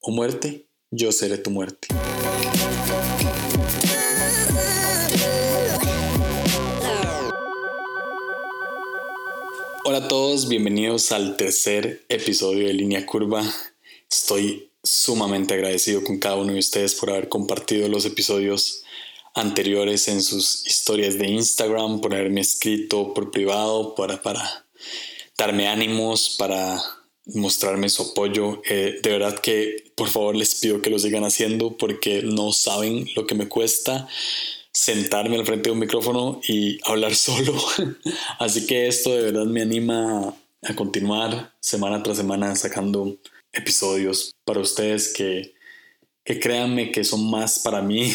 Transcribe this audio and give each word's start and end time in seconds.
o 0.00 0.10
muerte, 0.10 0.66
yo 0.90 1.12
seré 1.12 1.36
tu 1.38 1.50
muerte. 1.50 1.88
Hola 9.84 9.98
a 9.98 10.08
todos, 10.08 10.48
bienvenidos 10.48 11.12
al 11.12 11.36
tercer 11.36 12.04
episodio 12.08 12.66
de 12.66 12.72
Línea 12.72 13.04
Curva. 13.04 13.44
Estoy 14.10 14.70
sumamente 14.82 15.54
agradecido 15.54 16.02
con 16.02 16.18
cada 16.18 16.36
uno 16.36 16.54
de 16.54 16.60
ustedes 16.60 16.94
por 16.94 17.10
haber 17.10 17.28
compartido 17.28 17.88
los 17.88 18.06
episodios 18.06 18.82
anteriores 19.34 20.08
en 20.08 20.22
sus 20.22 20.66
historias 20.66 21.18
de 21.18 21.28
Instagram, 21.28 22.00
por 22.00 22.14
haberme 22.14 22.40
escrito 22.40 23.12
por 23.12 23.30
privado, 23.30 23.94
para, 23.94 24.22
para 24.22 24.66
darme 25.36 25.68
ánimos, 25.68 26.36
para 26.38 26.80
mostrarme 27.34 27.88
su 27.88 28.02
apoyo. 28.02 28.62
Eh, 28.68 29.00
de 29.02 29.10
verdad 29.10 29.38
que 29.38 29.92
por 29.94 30.08
favor 30.08 30.36
les 30.36 30.54
pido 30.56 30.82
que 30.82 30.90
lo 30.90 30.98
sigan 30.98 31.24
haciendo 31.24 31.76
porque 31.76 32.22
no 32.22 32.52
saben 32.52 33.08
lo 33.16 33.26
que 33.26 33.34
me 33.34 33.48
cuesta 33.48 34.08
sentarme 34.72 35.36
al 35.36 35.44
frente 35.44 35.68
de 35.68 35.72
un 35.72 35.80
micrófono 35.80 36.40
y 36.46 36.78
hablar 36.84 37.14
solo. 37.16 37.54
Así 38.38 38.66
que 38.66 38.88
esto 38.88 39.14
de 39.14 39.22
verdad 39.22 39.46
me 39.46 39.62
anima 39.62 40.34
a 40.62 40.74
continuar 40.74 41.52
semana 41.60 42.02
tras 42.02 42.18
semana 42.18 42.54
sacando 42.54 43.16
episodios 43.52 44.32
para 44.44 44.60
ustedes 44.60 45.12
que 45.12 45.54
que 46.24 46.38
créanme 46.38 46.92
que 46.92 47.02
son 47.02 47.30
más 47.30 47.58
para 47.60 47.82
mí, 47.82 48.12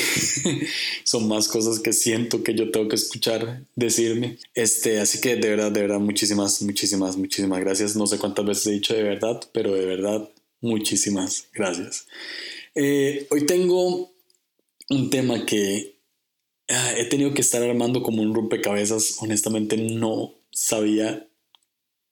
son 1.04 1.28
más 1.28 1.48
cosas 1.48 1.80
que 1.80 1.92
siento 1.92 2.44
que 2.44 2.54
yo 2.54 2.72
tengo 2.72 2.88
que 2.88 2.96
escuchar 2.96 3.66
decirme. 3.76 4.38
Este, 4.54 5.00
así 5.00 5.22
que 5.22 5.36
de 5.36 5.50
verdad, 5.50 5.72
de 5.72 5.82
verdad, 5.82 6.00
muchísimas, 6.00 6.62
muchísimas, 6.62 7.18
muchísimas 7.18 7.60
gracias. 7.60 7.96
No 7.96 8.06
sé 8.08 8.18
cuántas 8.18 8.46
veces 8.46 8.68
he 8.68 8.72
dicho 8.72 8.94
de 8.94 9.04
verdad, 9.04 9.42
pero 9.54 9.74
de 9.74 9.86
verdad, 9.86 10.30
muchísimas 10.62 11.48
gracias. 11.54 12.08
Eh, 12.76 13.28
hoy 13.32 13.46
tengo 13.46 14.12
un 14.90 15.10
tema 15.10 15.46
que 15.46 15.98
ah, 16.70 16.94
he 16.98 17.06
tenido 17.06 17.34
que 17.34 17.42
estar 17.42 17.64
armando 17.64 18.04
como 18.04 18.22
un 18.22 18.36
rompecabezas. 18.36 19.18
Honestamente, 19.20 19.78
no 19.78 20.36
sabía 20.52 21.28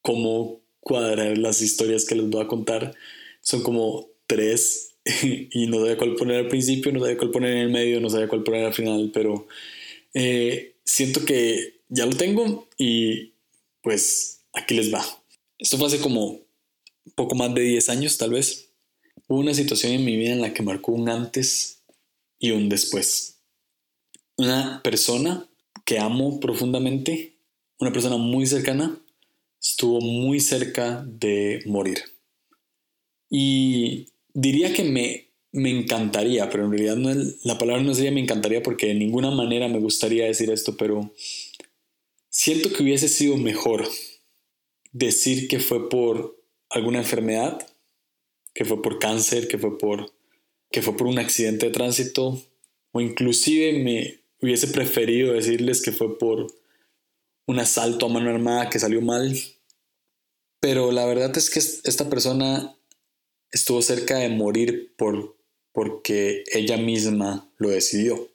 cómo 0.01 0.61
cuadrar 0.79 1.37
las 1.37 1.61
historias 1.61 2.05
que 2.05 2.15
les 2.15 2.29
voy 2.29 2.43
a 2.43 2.47
contar. 2.47 2.95
Son 3.41 3.61
como 3.61 4.09
tres 4.25 4.92
y 5.51 5.67
no 5.67 5.79
sabía 5.79 5.97
cuál 5.97 6.15
poner 6.15 6.37
al 6.37 6.47
principio, 6.47 6.91
no 6.91 6.99
sabía 6.99 7.17
cuál 7.17 7.31
poner 7.31 7.51
en 7.51 7.57
el 7.59 7.69
medio, 7.69 7.99
no 7.99 8.09
sabía 8.09 8.27
cuál 8.27 8.43
poner 8.43 8.65
al 8.65 8.73
final, 8.73 9.11
pero 9.13 9.47
eh, 10.13 10.75
siento 10.85 11.25
que 11.25 11.81
ya 11.89 12.05
lo 12.05 12.15
tengo 12.15 12.67
y 12.77 13.33
pues 13.81 14.43
aquí 14.53 14.75
les 14.75 14.93
va. 14.93 15.03
Esto 15.59 15.77
fue 15.77 15.87
hace 15.87 15.99
como 15.99 16.41
poco 17.15 17.35
más 17.35 17.53
de 17.53 17.61
10 17.61 17.89
años 17.89 18.17
tal 18.17 18.31
vez. 18.31 18.69
Hubo 19.27 19.39
una 19.39 19.53
situación 19.53 19.93
en 19.93 20.05
mi 20.05 20.15
vida 20.17 20.33
en 20.33 20.41
la 20.41 20.53
que 20.53 20.63
marcó 20.63 20.91
un 20.91 21.09
antes 21.09 21.83
y 22.39 22.51
un 22.51 22.69
después. 22.69 23.39
Una 24.37 24.81
persona 24.83 25.47
que 25.85 25.99
amo 25.99 26.39
profundamente, 26.39 27.37
una 27.79 27.91
persona 27.91 28.17
muy 28.17 28.45
cercana, 28.45 28.99
estuvo 29.61 30.01
muy 30.01 30.39
cerca 30.39 31.03
de 31.07 31.61
morir. 31.65 32.03
Y 33.29 34.07
diría 34.33 34.73
que 34.73 34.83
me, 34.83 35.31
me 35.51 35.69
encantaría, 35.69 36.49
pero 36.49 36.65
en 36.65 36.71
realidad 36.71 36.95
no 36.95 37.11
la 37.43 37.57
palabra 37.57 37.83
no 37.83 37.93
sería 37.93 38.11
me 38.11 38.21
encantaría 38.21 38.63
porque 38.63 38.87
de 38.87 38.95
ninguna 38.95 39.31
manera 39.31 39.67
me 39.67 39.79
gustaría 39.79 40.25
decir 40.25 40.51
esto, 40.51 40.75
pero 40.77 41.13
siento 42.29 42.73
que 42.73 42.83
hubiese 42.83 43.07
sido 43.07 43.37
mejor 43.37 43.87
decir 44.91 45.47
que 45.47 45.59
fue 45.59 45.89
por 45.89 46.43
alguna 46.69 46.99
enfermedad, 46.99 47.67
que 48.53 48.65
fue 48.65 48.81
por 48.81 48.99
cáncer, 48.99 49.47
que 49.47 49.57
fue 49.57 49.77
por, 49.77 50.13
que 50.71 50.81
fue 50.81 50.97
por 50.97 51.07
un 51.07 51.19
accidente 51.19 51.67
de 51.67 51.71
tránsito, 51.71 52.41
o 52.91 53.01
inclusive 53.01 53.73
me 53.83 54.23
hubiese 54.41 54.67
preferido 54.67 55.33
decirles 55.33 55.81
que 55.81 55.91
fue 55.91 56.17
por 56.17 56.47
un 57.45 57.59
asalto 57.59 58.05
a 58.05 58.09
mano 58.09 58.29
armada 58.29 58.69
que 58.69 58.79
salió 58.79 59.01
mal. 59.01 59.37
Pero 60.59 60.91
la 60.91 61.05
verdad 61.05 61.35
es 61.37 61.49
que 61.49 61.59
esta 61.59 62.09
persona 62.09 62.75
estuvo 63.53 63.81
cerca 63.81 64.17
de 64.17 64.29
morir 64.29 64.93
por, 64.97 65.37
porque 65.71 66.43
ella 66.51 66.75
misma 66.75 67.49
lo 67.57 67.69
decidió. 67.69 68.29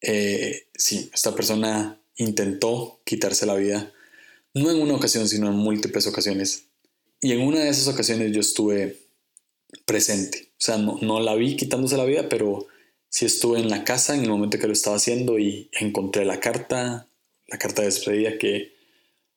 Eh, 0.00 0.68
sí, 0.74 1.10
esta 1.12 1.34
persona 1.34 2.00
intentó 2.16 3.02
quitarse 3.04 3.44
la 3.44 3.56
vida, 3.56 3.92
no 4.54 4.70
en 4.70 4.80
una 4.80 4.94
ocasión, 4.94 5.28
sino 5.28 5.48
en 5.48 5.54
múltiples 5.54 6.06
ocasiones. 6.06 6.64
Y 7.20 7.32
en 7.32 7.40
una 7.42 7.60
de 7.60 7.68
esas 7.68 7.88
ocasiones 7.88 8.32
yo 8.32 8.40
estuve 8.40 8.96
presente. 9.84 10.52
O 10.52 10.64
sea, 10.64 10.78
no, 10.78 10.98
no 11.02 11.20
la 11.20 11.34
vi 11.34 11.56
quitándose 11.56 11.96
la 11.96 12.04
vida, 12.04 12.28
pero 12.28 12.68
sí 13.08 13.26
estuve 13.26 13.58
en 13.58 13.68
la 13.68 13.84
casa 13.84 14.14
en 14.14 14.22
el 14.22 14.30
momento 14.30 14.58
que 14.58 14.66
lo 14.66 14.72
estaba 14.72 14.96
haciendo 14.96 15.38
y 15.38 15.68
encontré 15.72 16.24
la 16.24 16.40
carta, 16.40 17.08
la 17.48 17.58
carta 17.58 17.82
de 17.82 17.88
despedida 17.88 18.38
que 18.38 18.72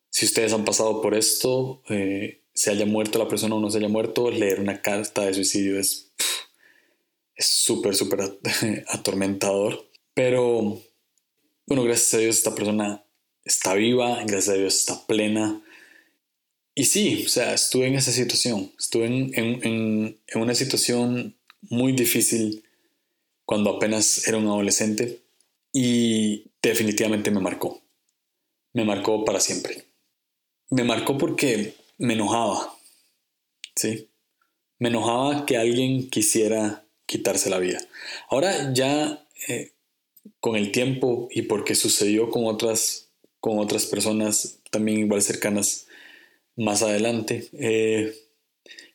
si 0.09 0.25
ustedes 0.25 0.53
han 0.53 0.63
pasado 0.63 1.01
por 1.01 1.15
esto, 1.15 1.81
eh, 1.89 2.41
se 2.55 2.71
haya 2.71 2.87
muerto 2.87 3.19
la 3.19 3.27
persona 3.27 3.55
o 3.55 3.59
no 3.59 3.69
se 3.69 3.77
haya 3.77 3.89
muerto, 3.89 4.31
leer 4.31 4.59
una 4.59 4.81
carta 4.81 5.25
de 5.25 5.35
suicidio 5.35 5.79
es 5.79 6.05
es 7.35 7.47
súper, 7.47 7.95
súper 7.95 8.21
atormentador. 8.87 9.89
Pero, 10.13 10.81
bueno, 11.67 11.83
gracias 11.83 12.13
a 12.13 12.17
Dios 12.19 12.37
esta 12.37 12.55
persona 12.55 13.03
está 13.43 13.73
viva, 13.73 14.23
gracias 14.25 14.49
a 14.49 14.57
Dios 14.57 14.75
está 14.75 15.05
plena. 15.05 15.61
Y 16.73 16.85
sí, 16.85 17.23
o 17.25 17.29
sea, 17.29 17.53
estuve 17.53 17.87
en 17.87 17.95
esa 17.95 18.11
situación, 18.11 18.71
estuve 18.79 19.05
en, 19.05 19.31
en, 19.35 20.19
en 20.27 20.41
una 20.41 20.55
situación 20.55 21.35
muy 21.61 21.93
difícil 21.93 22.63
cuando 23.45 23.71
apenas 23.71 24.27
era 24.27 24.37
un 24.37 24.47
adolescente 24.47 25.21
y 25.71 26.51
definitivamente 26.61 27.31
me 27.31 27.39
marcó. 27.39 27.81
Me 28.73 28.83
marcó 28.83 29.23
para 29.23 29.39
siempre. 29.39 29.85
Me 30.69 30.83
marcó 30.83 31.17
porque 31.17 31.75
me 31.97 32.13
enojaba, 32.13 32.73
¿sí? 33.75 34.09
Me 34.79 34.89
enojaba 34.89 35.45
que 35.45 35.57
alguien 35.57 36.09
quisiera 36.09 36.85
quitarse 37.05 37.49
la 37.49 37.59
vida. 37.59 37.79
Ahora 38.29 38.73
ya 38.73 39.25
eh, 39.47 39.71
con 40.39 40.55
el 40.55 40.71
tiempo 40.71 41.27
y 41.31 41.43
porque 41.43 41.75
sucedió 41.75 42.29
con 42.29 42.45
otras, 42.45 43.11
con 43.39 43.59
otras 43.59 43.85
personas 43.85 44.59
también 44.71 44.99
igual 44.99 45.21
cercanas 45.21 45.87
más 46.55 46.81
adelante, 46.81 47.47
eh, 47.53 48.13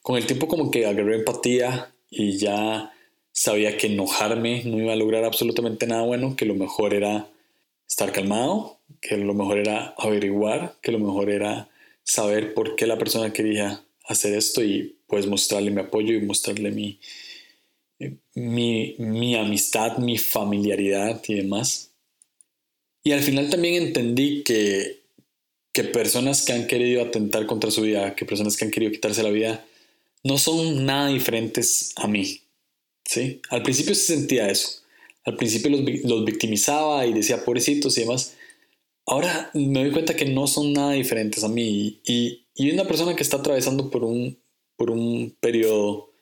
con 0.03 0.17
el 0.17 0.27
tiempo 0.27 0.49
como 0.49 0.71
que 0.71 0.87
agarré 0.87 1.17
empatía 1.17 1.93
y 2.11 2.37
ya 2.39 2.93
sabía 3.33 3.77
que 3.77 3.87
enojarme 3.87 4.65
no 4.65 4.79
iba 4.79 4.93
a 4.93 4.97
lograr 4.97 5.25
absolutamente 5.25 5.87
nada 5.87 6.03
bueno, 6.03 6.37
que 6.37 6.45
lo 6.45 6.55
mejor 6.55 6.95
era 6.95 7.29
estar 7.89 8.13
calmado, 8.13 8.81
que 9.01 9.17
lo 9.17 9.35
mejor 9.35 9.59
era 9.59 9.95
averiguar, 9.97 10.77
que 10.83 10.93
lo 10.93 10.99
mejor 10.99 11.31
era 11.31 11.70
saber 12.05 12.55
por 12.55 12.77
qué 12.77 12.87
la 12.87 12.99
persona 12.99 13.33
quería 13.33 13.85
hacer 14.05 14.35
esto 14.35 14.63
y 14.63 14.97
pues 15.07 15.27
mostrarle 15.27 15.71
mi 15.71 15.81
apoyo 15.81 16.15
y 16.15 16.21
mostrarle 16.21 16.71
mi, 16.71 17.01
mi, 18.35 18.97
mi 18.99 19.37
amistad, 19.37 19.99
mi 19.99 20.19
familiaridad 20.19 21.23
y 21.29 21.35
demás. 21.35 21.93
Y 23.03 23.13
al 23.13 23.21
final 23.21 23.51
también 23.51 23.83
entendí 23.83 24.43
que, 24.43 25.01
que 25.73 25.85
personas 25.85 26.45
que 26.45 26.53
han 26.53 26.67
querido 26.67 27.03
atentar 27.03 27.47
contra 27.47 27.71
su 27.71 27.83
vida, 27.83 28.15
que 28.15 28.25
personas 28.25 28.57
que 28.57 28.65
han 28.65 28.71
querido 28.71 28.93
quitarse 28.93 29.23
la 29.23 29.31
vida, 29.31 29.65
no 30.23 30.39
son 30.39 30.85
nada 30.85 31.09
diferentes 31.09 31.93
a 31.97 32.07
mí. 32.07 32.43
¿sí? 33.05 33.41
Al 33.49 33.63
principio 33.63 33.95
se 33.95 34.15
sentía 34.15 34.49
eso. 34.49 34.83
Al 35.25 35.37
principio 35.37 35.71
los, 35.71 35.81
los 36.05 36.25
victimizaba 36.25 37.07
y 37.07 37.13
decía 37.13 37.45
pobrecitos 37.45 37.97
y 37.97 38.03
demás. 38.03 38.35
Ahora 39.11 39.51
me 39.55 39.83
doy 39.83 39.91
cuenta 39.91 40.15
que 40.15 40.25
no 40.25 40.47
son 40.47 40.73
nada 40.73 40.93
diferentes 40.93 41.43
a 41.43 41.49
mí 41.49 42.01
y, 42.07 42.47
y 42.55 42.71
una 42.71 42.85
persona 42.85 43.17
que 43.17 43.25
está 43.25 43.39
atravesando 43.39 43.91
por 43.91 44.05
un, 44.05 44.39
por 44.77 44.93
un 44.93 45.37
periodo 45.41 46.13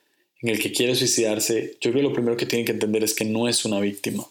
en 0.40 0.48
el 0.48 0.58
que 0.58 0.72
quiere 0.72 0.94
suicidarse, 0.94 1.76
yo 1.82 1.90
creo 1.90 1.96
que 1.96 2.08
lo 2.08 2.14
primero 2.14 2.38
que 2.38 2.46
tiene 2.46 2.64
que 2.64 2.72
entender 2.72 3.04
es 3.04 3.12
que 3.12 3.26
no 3.26 3.46
es 3.46 3.66
una 3.66 3.78
víctima. 3.78 4.26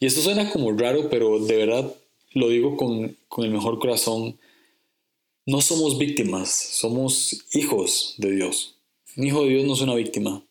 Y 0.00 0.06
esto 0.06 0.20
suena 0.20 0.50
como 0.50 0.72
raro, 0.72 1.08
pero 1.10 1.38
de 1.38 1.56
verdad 1.58 1.94
lo 2.32 2.48
digo 2.48 2.76
con, 2.76 3.16
con 3.28 3.44
el 3.44 3.52
mejor 3.52 3.78
corazón. 3.78 4.36
No 5.46 5.60
somos 5.60 5.96
víctimas, 5.96 6.50
somos 6.50 7.46
hijos 7.52 8.16
de 8.18 8.32
Dios. 8.32 8.80
Un 9.16 9.28
hijo 9.28 9.44
de 9.44 9.50
Dios 9.50 9.64
no 9.64 9.74
es 9.74 9.80
una 9.80 9.94
víctima. 9.94 10.44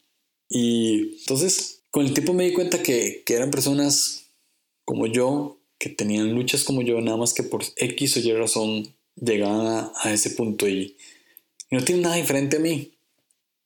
Y 0.47 1.17
entonces, 1.19 1.81
con 1.91 2.05
el 2.05 2.13
tiempo 2.13 2.31
me 2.31 2.45
di 2.45 2.53
cuenta 2.53 2.81
que, 2.81 3.23
que 3.25 3.33
eran 3.33 3.51
personas 3.51 4.27
como 4.85 5.05
yo 5.07 5.57
que 5.85 5.91
tenían 5.91 6.33
luchas 6.33 6.63
como 6.63 6.81
yo, 6.81 6.99
nada 6.99 7.15
más 7.15 7.35
que 7.35 7.43
por 7.43 7.63
X 7.75 8.17
o 8.17 8.19
Y 8.19 8.33
razón 8.33 8.87
llegaban 9.15 9.91
a, 9.95 10.11
ese 10.11 10.31
punto 10.31 10.67
y, 10.67 10.97
no 11.69 11.83
tienen 11.83 12.01
nada 12.01 12.15
diferente 12.15 12.57
a 12.57 12.59
mí. 12.59 12.93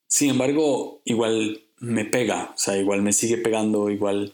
Sin 0.06 0.32
embargo, 0.32 1.02
igual 1.06 1.62
me 1.78 2.04
pega, 2.04 2.52
o 2.54 2.58
sea, 2.58 2.78
igual 2.78 3.04
me 3.04 3.14
sigue 3.14 3.38
pegando, 3.38 3.90
igual 3.90 4.34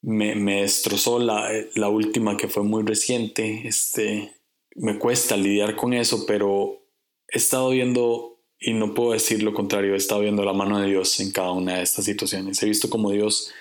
me, 0.00 0.34
me 0.36 0.62
destrozó 0.62 1.18
la, 1.18 1.50
la, 1.74 1.90
última 1.90 2.38
que 2.38 2.48
fue 2.48 2.62
muy 2.62 2.82
reciente. 2.82 3.68
Este, 3.68 4.32
me 4.74 4.98
cuesta 4.98 5.36
lidiar 5.36 5.76
con 5.76 5.92
eso, 5.92 6.24
pero 6.24 6.80
he 7.28 7.36
estado 7.36 7.68
viendo 7.68 8.38
y 8.58 8.72
no 8.72 8.94
puedo 8.94 9.12
decir 9.12 9.42
lo 9.42 9.52
contrario, 9.52 9.92
he 9.92 9.98
estado 9.98 10.22
viendo 10.22 10.46
la 10.46 10.54
mano 10.54 10.80
de 10.80 10.88
Dios 10.88 11.20
en 11.20 11.30
cada 11.30 11.52
una 11.52 11.76
de 11.76 11.82
estas 11.82 12.06
situaciones. 12.06 12.62
He 12.62 12.66
visto 12.66 12.88
como 12.88 13.10
Dios 13.10 13.52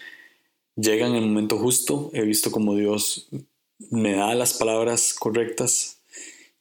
llega 0.79 1.07
en 1.07 1.15
el 1.15 1.25
momento 1.25 1.57
justo, 1.57 2.09
he 2.13 2.23
visto 2.23 2.51
como 2.51 2.75
Dios 2.75 3.29
me 3.91 4.13
da 4.13 4.35
las 4.35 4.53
palabras 4.53 5.13
correctas 5.13 6.01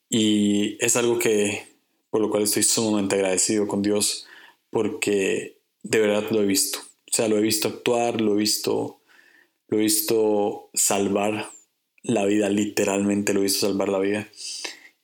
y 0.09 0.83
es 0.85 0.97
algo 0.97 1.19
que 1.19 1.67
por 2.11 2.21
lo 2.21 2.31
cual 2.31 2.45
estoy 2.45 2.63
sumamente 2.63 3.17
agradecido 3.17 3.67
con 3.67 3.83
Dios 3.83 4.27
porque 4.71 5.59
de 5.83 6.01
verdad 6.01 6.31
lo 6.31 6.43
he 6.43 6.47
visto. 6.47 6.79
O 6.79 7.11
sea, 7.13 7.29
lo 7.29 7.39
he 7.39 7.43
visto 7.43 7.69
actuar, 7.69 8.21
lo 8.21 8.35
he 8.35 8.39
visto 8.39 8.99
lo 9.69 9.79
he 9.79 9.83
visto 9.83 10.71
salvar 10.73 11.51
la 12.03 12.25
vida, 12.25 12.49
literalmente 12.49 13.35
lo 13.35 13.41
he 13.41 13.45
visto 13.45 13.67
salvar 13.67 13.91
la 13.91 13.99
vida. 13.99 14.29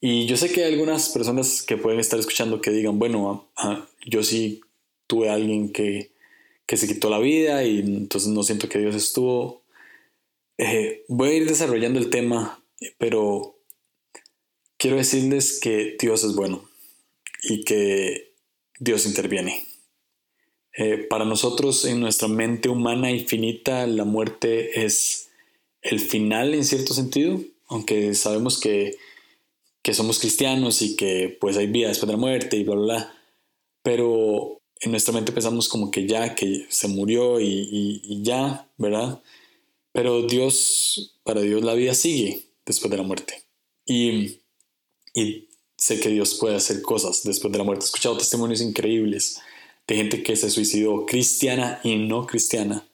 Y 0.00 0.26
yo 0.26 0.36
sé 0.36 0.50
que 0.52 0.64
hay 0.64 0.72
algunas 0.72 1.10
personas 1.10 1.62
que 1.62 1.76
pueden 1.76 2.00
estar 2.00 2.18
escuchando 2.18 2.60
que 2.60 2.70
digan, 2.70 2.98
bueno, 2.98 3.50
ah, 3.56 3.86
yo 4.06 4.22
sí 4.22 4.62
tuve 5.06 5.28
alguien 5.28 5.70
que, 5.70 6.13
que, 6.66 6.76
se 6.76 6.86
quitó 6.86 7.10
la 7.10 7.18
vida 7.18 7.64
y 7.64 7.80
entonces 7.80 8.30
no 8.30 8.42
siento 8.42 8.68
que 8.68 8.78
Dios 8.78 8.94
estuvo. 8.94 9.62
Eh, 10.58 11.04
voy 11.08 11.28
a 11.28 11.34
ir 11.34 11.48
desarrollando 11.48 11.98
el 11.98 12.10
tema, 12.10 12.62
pero 12.98 13.56
quiero 14.76 14.96
decirles 14.96 15.60
que 15.60 15.96
Dios 15.98 16.24
es 16.24 16.34
bueno 16.34 16.68
y 17.42 17.64
que 17.64 18.34
Dios 18.78 19.06
interviene. 19.06 19.64
Eh, 20.76 20.98
para 21.08 21.24
nosotros, 21.24 21.84
en 21.84 22.00
nuestra 22.00 22.28
mente 22.28 22.68
humana 22.68 23.10
infinita, 23.10 23.86
la 23.86 24.04
muerte 24.04 24.84
es 24.84 25.30
el 25.82 26.00
final 26.00 26.54
en 26.54 26.64
cierto 26.64 26.94
sentido, 26.94 27.40
aunque 27.68 28.14
sabemos 28.14 28.58
que 28.58 28.96
que 29.84 29.92
somos 29.92 30.18
cristianos 30.18 30.80
y 30.80 30.96
que 30.96 31.36
pues 31.38 31.58
hay 31.58 31.66
vida 31.66 31.88
después 31.88 32.06
de 32.06 32.14
la 32.14 32.18
muerte 32.18 32.56
y 32.56 32.64
bla, 32.64 32.74
bla, 32.74 32.84
bla. 32.84 33.14
Pero 33.82 34.62
en 34.84 34.90
nuestra 34.90 35.14
mente 35.14 35.32
pensamos 35.32 35.68
como 35.68 35.90
que 35.90 36.06
ya, 36.06 36.34
que 36.34 36.66
se 36.68 36.88
murió 36.88 37.40
y, 37.40 38.22
ya, 38.22 38.68
¿verdad? 38.76 39.22
Pero 39.92 40.22
Dios, 40.22 41.18
para 41.22 41.40
Dios 41.40 41.62
la 41.62 41.74
vida 41.74 41.94
sigue 41.94 42.44
después 42.66 42.90
de 42.90 42.96
la 42.98 43.02
muerte. 43.02 43.44
Y, 43.86 44.40
y 45.14 45.48
sé 45.76 46.00
que 46.00 46.10
Dios 46.10 46.34
puede 46.34 46.56
hacer 46.56 46.82
cosas 46.82 47.22
después 47.24 47.50
de 47.52 47.58
la 47.58 47.64
muerte. 47.64 47.84
He 47.84 47.86
escuchado 47.86 48.18
testimonios 48.18 48.60
increíbles 48.60 49.40
de 49.86 49.96
gente 49.96 50.22
que 50.22 50.36
se 50.36 50.50
suicidó, 50.50 51.06
cristiana 51.06 51.80
y 51.82 51.96
no 51.96 52.26
cristiana, 52.26 52.86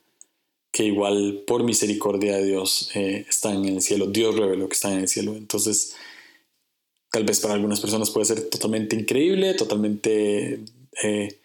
que 0.73 0.85
igual 0.85 1.43
por 1.47 1.65
misericordia 1.65 2.37
de 2.37 2.47
Dios 2.47 2.91
eh, 2.95 3.27
están 3.29 3.65
en 3.65 3.77
el 3.77 3.83
cielo. 3.83 4.07
Dios 4.07 4.37
reveló 4.37 4.69
que 4.69 4.75
están 4.75 4.93
en 4.93 5.01
el 5.01 5.09
cielo. 5.09 5.35
Entonces, 5.37 5.97
tal 7.11 7.25
vez 7.25 7.41
para 7.41 7.55
algunas 7.55 7.81
personas 7.81 8.11
puede 8.11 8.27
ser 8.27 8.49
totalmente 8.49 8.95
increíble, 8.95 9.55
totalmente 9.55 10.61
eh, 11.03 11.40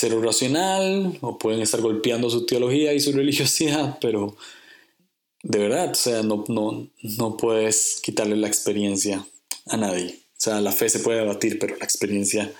cero 0.00 0.22
racional, 0.22 1.18
o 1.20 1.36
pueden 1.36 1.60
estar 1.60 1.82
golpeando 1.82 2.30
su 2.30 2.46
teología 2.46 2.94
y 2.94 3.00
su 3.00 3.12
religiosidad, 3.12 3.98
pero 4.00 4.36
de 5.42 5.58
verdad, 5.58 5.90
o 5.90 5.94
sea, 5.94 6.22
no, 6.22 6.44
no, 6.48 6.88
no 7.18 7.36
puedes 7.36 8.00
quitarle 8.02 8.36
la 8.36 8.48
experiencia 8.48 9.26
a 9.66 9.76
nadie. 9.76 10.18
O 10.32 10.42
sea, 10.42 10.60
la 10.62 10.72
fe 10.72 10.88
se 10.88 11.00
puede 11.00 11.18
debatir, 11.18 11.58
pero 11.58 11.76
la 11.76 11.84
experiencia 11.84 12.50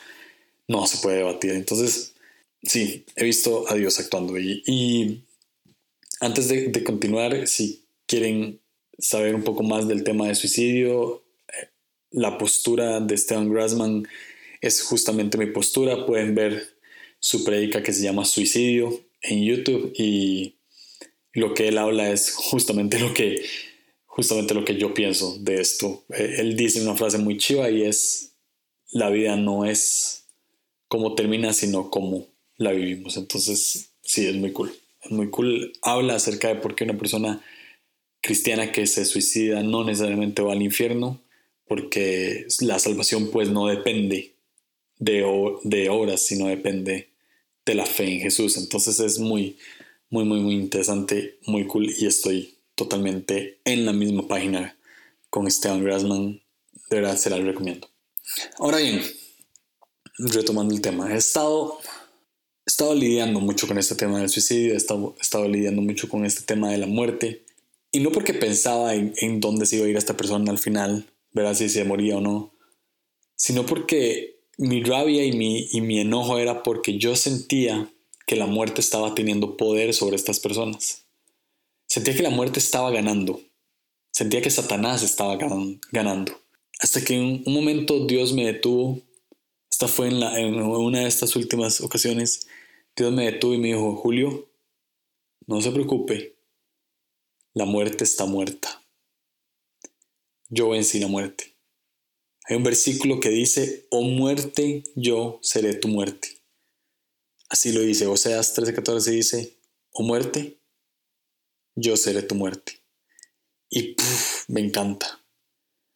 no 0.68 0.86
se 0.86 0.98
puede 0.98 1.18
debatir. 1.18 1.52
Entonces, 1.52 2.14
sí, 2.62 3.06
he 3.16 3.24
visto 3.24 3.64
a 3.68 3.74
Dios 3.74 3.98
actuando. 3.98 4.38
Y, 4.38 4.62
y 4.66 5.24
antes 6.20 6.48
de, 6.48 6.68
de 6.68 6.84
continuar, 6.84 7.46
si 7.46 7.84
quieren 8.06 8.60
saber 8.98 9.34
un 9.34 9.44
poco 9.44 9.62
más 9.62 9.88
del 9.88 10.04
tema 10.04 10.28
de 10.28 10.34
suicidio, 10.34 11.22
la 12.10 12.36
postura 12.36 13.00
de 13.00 13.14
Esteban 13.14 13.50
Grassman 13.50 14.06
es 14.60 14.82
justamente 14.82 15.38
mi 15.38 15.46
postura. 15.46 16.04
Pueden 16.04 16.34
ver 16.34 16.79
su 17.20 17.44
predica 17.44 17.82
que 17.82 17.92
se 17.92 18.02
llama 18.02 18.24
Suicidio 18.24 18.98
en 19.22 19.44
YouTube 19.44 19.92
y 19.96 20.56
lo 21.32 21.54
que 21.54 21.68
él 21.68 21.78
habla 21.78 22.10
es 22.10 22.32
justamente 22.34 22.98
lo 22.98 23.14
que, 23.14 23.44
justamente 24.06 24.54
lo 24.54 24.64
que 24.64 24.76
yo 24.76 24.94
pienso 24.94 25.36
de 25.38 25.60
esto. 25.60 26.04
Eh, 26.08 26.36
él 26.38 26.56
dice 26.56 26.82
una 26.82 26.96
frase 26.96 27.18
muy 27.18 27.36
chiva 27.36 27.70
y 27.70 27.82
es, 27.82 28.32
la 28.90 29.10
vida 29.10 29.36
no 29.36 29.64
es 29.64 30.24
cómo 30.88 31.14
termina, 31.14 31.52
sino 31.52 31.90
cómo 31.90 32.26
la 32.56 32.72
vivimos. 32.72 33.16
Entonces, 33.16 33.92
sí, 34.02 34.26
es 34.26 34.34
muy 34.34 34.52
cool. 34.52 34.72
Es 35.02 35.10
muy 35.12 35.30
cool. 35.30 35.72
Habla 35.82 36.16
acerca 36.16 36.48
de 36.48 36.56
por 36.56 36.74
qué 36.74 36.84
una 36.84 36.98
persona 36.98 37.40
cristiana 38.20 38.72
que 38.72 38.86
se 38.86 39.04
suicida 39.04 39.62
no 39.62 39.84
necesariamente 39.84 40.42
va 40.42 40.52
al 40.52 40.62
infierno, 40.62 41.20
porque 41.66 42.46
la 42.60 42.78
salvación 42.78 43.30
pues 43.30 43.48
no 43.50 43.68
depende 43.68 44.34
de, 44.98 45.24
de 45.62 45.88
obras, 45.88 46.26
sino 46.26 46.48
depende 46.48 47.09
de 47.64 47.74
la 47.74 47.86
fe 47.86 48.04
en 48.04 48.20
Jesús. 48.20 48.56
Entonces 48.56 49.00
es 49.00 49.18
muy, 49.18 49.58
muy, 50.08 50.24
muy, 50.24 50.40
muy 50.40 50.54
interesante, 50.54 51.38
muy 51.46 51.66
cool 51.66 51.90
y 51.90 52.06
estoy 52.06 52.58
totalmente 52.74 53.60
en 53.64 53.86
la 53.86 53.92
misma 53.92 54.26
página 54.26 54.76
con 55.28 55.46
Esteban 55.46 55.84
Grassman. 55.84 56.42
De 56.90 56.96
verdad 57.00 57.16
se 57.16 57.30
la 57.30 57.38
recomiendo. 57.38 57.88
Ahora 58.58 58.78
bien, 58.78 59.02
retomando 60.18 60.74
el 60.74 60.80
tema, 60.80 61.12
he 61.12 61.16
estado, 61.16 61.78
he 62.66 62.70
estado 62.70 62.94
lidiando 62.94 63.40
mucho 63.40 63.66
con 63.66 63.78
este 63.78 63.94
tema 63.94 64.18
del 64.18 64.28
suicidio, 64.28 64.74
he 64.74 64.76
estado, 64.76 65.14
he 65.18 65.22
estado 65.22 65.48
lidiando 65.48 65.82
mucho 65.82 66.08
con 66.08 66.24
este 66.24 66.42
tema 66.42 66.70
de 66.70 66.78
la 66.78 66.86
muerte. 66.86 67.44
Y 67.92 68.00
no 68.00 68.12
porque 68.12 68.34
pensaba 68.34 68.94
en, 68.94 69.14
en 69.18 69.40
dónde 69.40 69.66
se 69.66 69.76
iba 69.76 69.86
a 69.86 69.88
ir 69.88 69.96
esta 69.96 70.16
persona 70.16 70.50
al 70.50 70.58
final, 70.58 71.06
verás 71.32 71.58
si 71.58 71.68
se 71.68 71.84
moría 71.84 72.18
o 72.18 72.20
no, 72.20 72.54
sino 73.34 73.66
porque 73.66 74.39
mi 74.60 74.82
rabia 74.82 75.24
y 75.24 75.32
mi, 75.32 75.68
y 75.72 75.80
mi 75.80 76.00
enojo 76.00 76.38
era 76.38 76.62
porque 76.62 76.98
yo 76.98 77.16
sentía 77.16 77.92
que 78.26 78.36
la 78.36 78.46
muerte 78.46 78.80
estaba 78.80 79.14
teniendo 79.14 79.56
poder 79.56 79.92
sobre 79.94 80.16
estas 80.16 80.38
personas. 80.38 81.06
Sentía 81.86 82.14
que 82.14 82.22
la 82.22 82.30
muerte 82.30 82.60
estaba 82.60 82.90
ganando. 82.90 83.40
Sentía 84.12 84.40
que 84.42 84.50
Satanás 84.50 85.02
estaba 85.02 85.36
ganando. 85.90 86.40
Hasta 86.78 87.02
que 87.04 87.14
en 87.14 87.42
un 87.44 87.52
momento 87.52 88.06
Dios 88.06 88.32
me 88.32 88.46
detuvo. 88.46 89.00
Esta 89.70 89.88
fue 89.88 90.08
en, 90.08 90.20
la, 90.20 90.38
en 90.38 90.54
una 90.54 91.00
de 91.00 91.08
estas 91.08 91.34
últimas 91.34 91.80
ocasiones. 91.80 92.46
Dios 92.96 93.12
me 93.12 93.24
detuvo 93.24 93.54
y 93.54 93.58
me 93.58 93.68
dijo, 93.68 93.96
Julio, 93.96 94.48
no 95.46 95.60
se 95.60 95.72
preocupe. 95.72 96.36
La 97.54 97.64
muerte 97.64 98.04
está 98.04 98.26
muerta 98.26 98.80
yo 100.50 100.70
vencí 100.70 100.98
la 100.98 101.06
muerte. 101.06 101.54
Hay 102.50 102.56
un 102.56 102.64
versículo 102.64 103.20
que 103.20 103.28
dice, 103.28 103.86
oh 103.90 104.02
muerte, 104.02 104.82
yo 104.96 105.38
seré 105.40 105.72
tu 105.74 105.86
muerte. 105.86 106.40
Así 107.48 107.70
lo 107.70 107.80
dice, 107.80 108.08
Oseas 108.08 108.58
13:14 108.58 109.04
dice, 109.12 109.56
oh 109.92 110.02
muerte, 110.02 110.58
yo 111.76 111.96
seré 111.96 112.22
tu 112.22 112.34
muerte. 112.34 112.80
Y 113.70 113.94
me 114.48 114.62
encanta. 114.62 115.24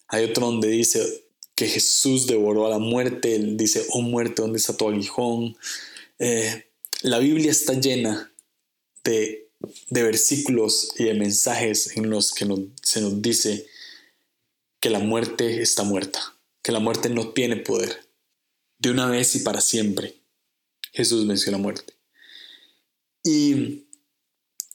Hay 0.06 0.22
otro 0.26 0.46
donde 0.46 0.68
dice 0.68 1.26
que 1.56 1.66
Jesús 1.66 2.28
devoró 2.28 2.66
a 2.66 2.70
la 2.70 2.78
muerte. 2.78 3.34
Él 3.34 3.56
dice, 3.56 3.84
oh 3.90 4.02
muerte, 4.02 4.42
¿dónde 4.42 4.58
está 4.58 4.76
tu 4.76 4.88
aguijón? 4.88 5.56
Eh, 6.20 6.68
la 7.02 7.18
Biblia 7.18 7.50
está 7.50 7.72
llena 7.72 8.32
de, 9.02 9.50
de, 9.90 10.02
versículos 10.04 10.92
y 11.00 11.04
de 11.04 11.14
mensajes 11.14 11.96
en 11.96 12.10
los 12.10 12.32
que 12.32 12.46
se 12.80 13.00
nos 13.00 13.20
dice 13.20 13.66
que 14.78 14.88
la 14.88 15.00
muerte 15.00 15.60
está 15.60 15.82
muerta, 15.82 16.33
que 16.64 16.72
la 16.72 16.80
muerte 16.80 17.10
no 17.10 17.28
tiene 17.28 17.56
poder. 17.56 18.08
De 18.78 18.90
una 18.90 19.06
vez 19.06 19.36
y 19.36 19.40
para 19.40 19.60
siempre, 19.60 20.16
Jesús 20.92 21.26
venció 21.26 21.52
la 21.52 21.58
muerte. 21.58 21.92
Y 23.22 23.86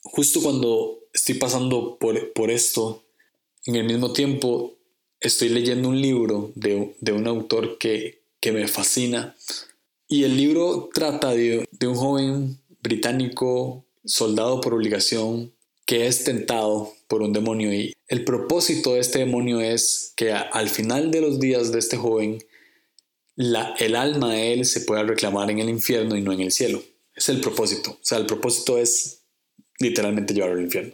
justo 0.04 0.42
cuando 0.42 1.00
estoy 1.14 1.36
pasando 1.36 1.98
por, 2.00 2.32
por 2.34 2.52
esto, 2.52 3.04
en 3.66 3.76
el 3.76 3.86
mismo 3.86 4.14
tiempo 4.14 4.78
estoy 5.20 5.50
leyendo 5.50 5.90
un 5.90 6.00
libro 6.00 6.54
de, 6.56 6.96
un 7.12 7.28
autor 7.28 7.78
que, 7.80 8.24
que, 8.40 8.52
me 8.52 8.68
fascina. 8.68 9.36
Y 10.08 10.24
el 10.24 10.38
libro 10.38 10.90
trata 10.94 11.32
de, 11.32 11.68
de 11.72 11.88
un 11.88 11.96
joven 11.96 12.60
británico, 12.82 13.86
soldado 14.06 14.62
por 14.62 14.76
obligación, 14.76 15.54
que 15.90 16.06
es 16.06 16.24
tentado 16.24 16.94
por 17.08 17.24
un 17.24 17.34
demonio 17.34 17.74
y 17.74 17.96
el 18.10 18.24
propósito 18.24 18.94
de 18.94 19.00
este 19.00 19.18
demonio 19.18 19.60
es 19.60 20.14
que 20.16 20.32
al 20.32 20.70
final 20.70 21.10
de 21.10 21.20
los 21.20 21.40
días 21.40 21.72
de 21.72 21.80
este 21.80 21.98
joven 21.98 22.38
el 23.36 23.96
alma 23.96 24.36
de 24.36 24.54
él 24.54 24.66
se 24.66 24.82
pueda 24.82 25.02
reclamar 25.02 25.50
en 25.50 25.58
el 25.58 25.68
infierno 25.68 26.16
y 26.16 26.22
no 26.22 26.32
en 26.32 26.42
el 26.42 26.52
cielo. 26.52 26.84
Es 27.16 27.28
el 27.30 27.42
propósito. 27.42 27.94
O 27.94 28.00
sea, 28.04 28.20
el 28.20 28.28
propósito 28.28 28.78
es 28.78 29.24
literalmente 29.80 30.36
llevarlo 30.36 30.58
al 30.58 30.66
infierno. 30.66 30.94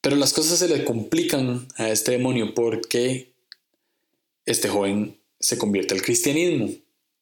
Pero 0.00 0.16
las 0.16 0.32
cosas 0.32 0.58
se 0.58 0.68
le 0.68 0.84
complican 0.84 1.68
a 1.76 1.88
este 1.88 2.10
demonio 2.10 2.52
porque 2.52 3.32
este 4.44 4.68
joven 4.68 5.20
se 5.38 5.56
convierte 5.56 5.94
al 5.94 6.02
cristianismo 6.02 6.68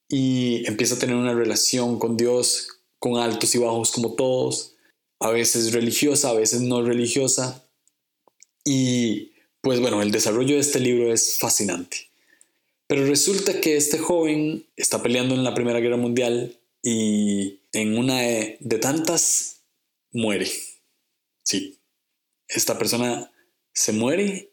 y 0.09 0.67
empieza 0.67 0.95
a 0.95 0.99
tener 0.99 1.17
una 1.17 1.35
relación 1.35 1.99
con 1.99 2.17
Dios 2.17 2.69
con 2.99 3.19
altos 3.19 3.55
y 3.55 3.59
bajos 3.59 3.93
como 3.93 4.15
todos 4.15 4.72
a 5.23 5.31
veces 5.31 5.73
religiosa, 5.73 6.31
a 6.31 6.35
veces 6.35 6.61
no 6.61 6.83
religiosa. 6.83 7.65
Y 8.65 9.33
pues 9.61 9.81
bueno, 9.81 10.03
el 10.03 10.11
desarrollo 10.11 10.55
de 10.55 10.61
este 10.61 10.81
libro 10.81 11.13
es 11.13 11.39
fascinante. 11.39 12.09
Pero 12.87 13.07
resulta 13.07 13.61
que 13.61 13.77
este 13.77 13.99
joven 13.99 14.67
está 14.77 15.03
peleando 15.03 15.35
en 15.35 15.45
la 15.45 15.55
Primera 15.55 15.81
Guerra 15.81 15.97
Mundial 15.97 16.59
y 16.83 17.61
en 17.73 17.97
una 17.97 18.21
de, 18.21 18.79
tantas 18.81 19.63
muere. 20.11 20.51
Sí, 21.45 21.79
esta 22.49 22.79
persona 22.79 23.33
se 23.73 23.93
muere 23.93 24.53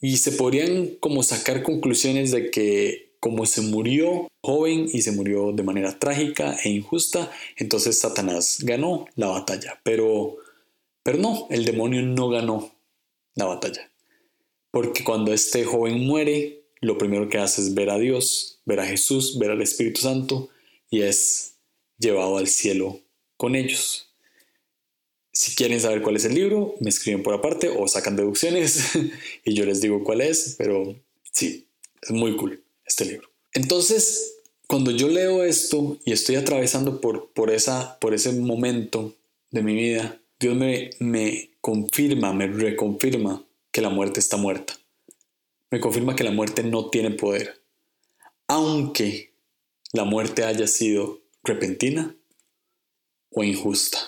y 0.00 0.18
se 0.18 0.32
podrían 0.32 0.96
como 1.00 1.22
sacar 1.22 1.62
conclusiones 1.62 2.30
de 2.30 2.50
que 2.50 3.11
como 3.22 3.46
se 3.46 3.60
murió 3.60 4.26
joven 4.40 4.88
y 4.92 5.02
se 5.02 5.12
murió 5.12 5.52
de 5.52 5.62
manera 5.62 5.96
trágica 5.96 6.56
e 6.64 6.70
injusta, 6.70 7.30
entonces 7.56 8.00
Satanás 8.00 8.58
ganó 8.64 9.06
la 9.14 9.28
batalla. 9.28 9.80
Pero, 9.84 10.38
pero 11.04 11.18
no, 11.18 11.46
el 11.48 11.64
demonio 11.64 12.02
no 12.02 12.28
ganó 12.30 12.74
la 13.36 13.44
batalla. 13.44 13.88
Porque 14.72 15.04
cuando 15.04 15.32
este 15.32 15.64
joven 15.64 16.04
muere, 16.04 16.64
lo 16.80 16.98
primero 16.98 17.28
que 17.28 17.38
hace 17.38 17.60
es 17.62 17.74
ver 17.74 17.90
a 17.90 17.98
Dios, 18.00 18.58
ver 18.64 18.80
a 18.80 18.86
Jesús, 18.86 19.38
ver 19.38 19.52
al 19.52 19.62
Espíritu 19.62 20.00
Santo 20.00 20.48
y 20.90 21.02
es 21.02 21.58
llevado 21.98 22.38
al 22.38 22.48
cielo 22.48 22.98
con 23.36 23.54
ellos. 23.54 24.12
Si 25.32 25.54
quieren 25.54 25.80
saber 25.80 26.02
cuál 26.02 26.16
es 26.16 26.24
el 26.24 26.34
libro, 26.34 26.74
me 26.80 26.90
escriben 26.90 27.22
por 27.22 27.34
aparte 27.34 27.68
o 27.68 27.86
sacan 27.86 28.16
deducciones 28.16 28.96
y 29.44 29.54
yo 29.54 29.64
les 29.64 29.80
digo 29.80 30.02
cuál 30.02 30.22
es, 30.22 30.56
pero 30.58 30.96
sí, 31.30 31.68
es 32.02 32.10
muy 32.10 32.36
cool 32.36 32.61
este 32.86 33.04
libro. 33.04 33.28
Entonces, 33.52 34.36
cuando 34.66 34.90
yo 34.90 35.08
leo 35.08 35.44
esto 35.44 35.98
y 36.04 36.12
estoy 36.12 36.36
atravesando 36.36 37.00
por, 37.00 37.32
por, 37.32 37.50
esa, 37.50 37.98
por 37.98 38.14
ese 38.14 38.32
momento 38.32 39.14
de 39.50 39.62
mi 39.62 39.74
vida, 39.74 40.20
Dios 40.40 40.56
me, 40.56 40.90
me 40.98 41.50
confirma, 41.60 42.32
me 42.32 42.46
reconfirma 42.46 43.44
que 43.70 43.80
la 43.80 43.90
muerte 43.90 44.20
está 44.20 44.36
muerta. 44.36 44.74
Me 45.70 45.80
confirma 45.80 46.16
que 46.16 46.24
la 46.24 46.30
muerte 46.30 46.62
no 46.62 46.90
tiene 46.90 47.10
poder. 47.10 47.62
Aunque 48.46 49.34
la 49.92 50.04
muerte 50.04 50.44
haya 50.44 50.66
sido 50.66 51.20
repentina 51.44 52.16
o 53.30 53.44
injusta. 53.44 53.98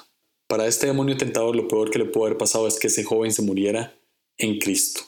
Para 0.47 0.66
este 0.66 0.87
demonio 0.87 1.16
tentador 1.16 1.57
lo 1.57 1.69
peor 1.69 1.90
que 1.90 1.99
le 1.99 2.04
pudo 2.04 2.26
haber 2.26 2.38
pasado 2.38 2.69
es 2.69 2.78
que 2.78 2.88
ese 2.88 3.04
joven 3.04 3.33
se 3.33 3.43
muriera 3.43 3.99
en 4.38 4.59
Cristo. 4.59 5.00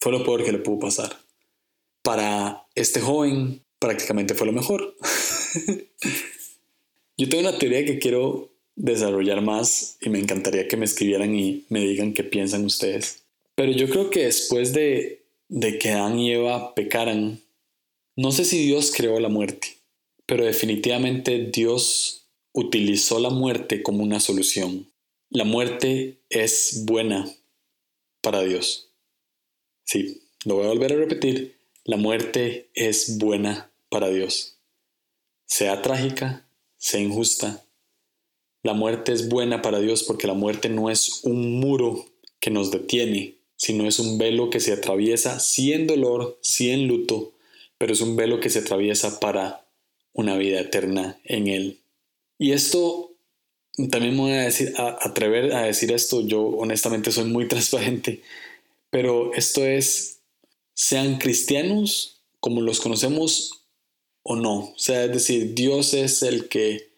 Fue 0.00 0.12
lo 0.12 0.24
peor 0.24 0.44
que 0.44 0.52
le 0.52 0.58
pudo 0.58 0.80
pasar. 0.80 1.16
Para 2.02 2.66
este 2.74 3.00
joven 3.00 3.62
prácticamente 3.78 4.34
fue 4.34 4.46
lo 4.46 4.52
mejor. 4.52 4.96
Yo 7.16 7.28
tengo 7.28 7.48
una 7.48 7.58
teoría 7.58 7.84
que 7.84 7.98
quiero 7.98 8.52
desarrollar 8.74 9.42
más 9.42 9.98
y 10.00 10.08
me 10.08 10.18
encantaría 10.18 10.68
que 10.68 10.76
me 10.76 10.84
escribieran 10.84 11.34
y 11.34 11.64
me 11.68 11.80
digan 11.80 12.14
qué 12.14 12.24
piensan 12.24 12.64
ustedes. 12.64 13.22
Pero 13.54 13.72
yo 13.72 13.88
creo 13.88 14.10
que 14.10 14.24
después 14.24 14.72
de, 14.72 15.26
de 15.48 15.78
que 15.78 15.90
Adán 15.90 16.18
y 16.18 16.32
Eva 16.32 16.74
pecaran, 16.74 17.40
no 18.16 18.32
sé 18.32 18.44
si 18.44 18.64
Dios 18.66 18.92
creó 18.96 19.20
la 19.20 19.28
muerte, 19.28 19.78
pero 20.26 20.44
definitivamente 20.44 21.50
Dios 21.52 22.28
utilizó 22.52 23.18
la 23.18 23.30
muerte 23.30 23.82
como 23.82 24.02
una 24.02 24.20
solución. 24.20 24.90
La 25.30 25.44
muerte 25.44 26.18
es 26.28 26.84
buena 26.86 27.30
para 28.20 28.42
Dios. 28.42 28.90
Sí, 29.84 30.22
lo 30.44 30.56
voy 30.56 30.66
a 30.66 30.70
volver 30.70 30.92
a 30.92 30.96
repetir. 30.96 31.56
La 31.84 31.96
muerte 31.96 32.70
es 32.74 33.18
buena 33.18 33.72
para 33.88 34.08
Dios. 34.08 34.58
Sea 35.46 35.82
trágica, 35.82 36.46
sea 36.78 37.00
injusta. 37.00 37.64
La 38.62 38.72
muerte 38.72 39.12
es 39.12 39.28
buena 39.28 39.62
para 39.62 39.80
Dios 39.80 40.04
porque 40.04 40.28
la 40.28 40.34
muerte 40.34 40.68
no 40.68 40.90
es 40.90 41.24
un 41.24 41.58
muro 41.58 42.06
que 42.38 42.50
nos 42.50 42.70
detiene, 42.70 43.38
sino 43.56 43.88
es 43.88 43.98
un 43.98 44.16
velo 44.16 44.48
que 44.48 44.60
se 44.60 44.72
atraviesa, 44.72 45.40
sí 45.40 45.72
en 45.72 45.88
dolor, 45.88 46.38
sí 46.40 46.70
en 46.70 46.86
luto, 46.86 47.32
pero 47.78 47.92
es 47.92 48.00
un 48.00 48.14
velo 48.14 48.38
que 48.38 48.50
se 48.50 48.60
atraviesa 48.60 49.18
para 49.18 49.66
una 50.12 50.36
vida 50.36 50.60
eterna 50.60 51.18
en 51.24 51.48
Él. 51.48 51.80
Y 52.38 52.52
esto, 52.52 53.16
también 53.90 54.14
me 54.14 54.20
voy 54.20 54.32
a, 54.32 54.42
decir, 54.42 54.72
a 54.76 54.98
atrever 55.00 55.52
a 55.52 55.62
decir 55.62 55.90
esto, 55.90 56.20
yo 56.20 56.42
honestamente 56.42 57.10
soy 57.10 57.24
muy 57.24 57.48
transparente, 57.48 58.22
pero 58.90 59.34
esto 59.34 59.64
es, 59.66 60.21
sean 60.82 61.18
cristianos 61.18 62.24
como 62.40 62.60
los 62.60 62.80
conocemos 62.80 63.68
o 64.24 64.34
no. 64.34 64.72
O 64.72 64.78
sea, 64.78 65.04
es 65.04 65.12
decir, 65.12 65.54
Dios 65.54 65.94
es 65.94 66.24
el 66.24 66.48
que 66.48 66.90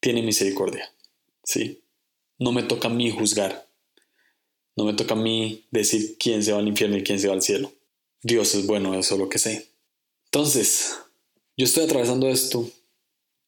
tiene 0.00 0.22
misericordia. 0.22 0.90
¿sí? 1.44 1.82
No 2.38 2.52
me 2.52 2.62
toca 2.62 2.88
a 2.88 2.90
mí 2.90 3.10
juzgar. 3.10 3.68
No 4.76 4.84
me 4.84 4.94
toca 4.94 5.12
a 5.12 5.18
mí 5.18 5.66
decir 5.70 6.16
quién 6.18 6.42
se 6.42 6.52
va 6.52 6.60
al 6.60 6.68
infierno 6.68 6.96
y 6.96 7.02
quién 7.02 7.20
se 7.20 7.28
va 7.28 7.34
al 7.34 7.42
cielo. 7.42 7.70
Dios 8.22 8.54
es 8.54 8.66
bueno, 8.66 8.98
eso 8.98 9.16
es 9.16 9.20
lo 9.20 9.28
que 9.28 9.38
sé. 9.38 9.68
Entonces, 10.24 10.96
yo 11.54 11.66
estoy 11.66 11.84
atravesando 11.84 12.30
esto. 12.30 12.70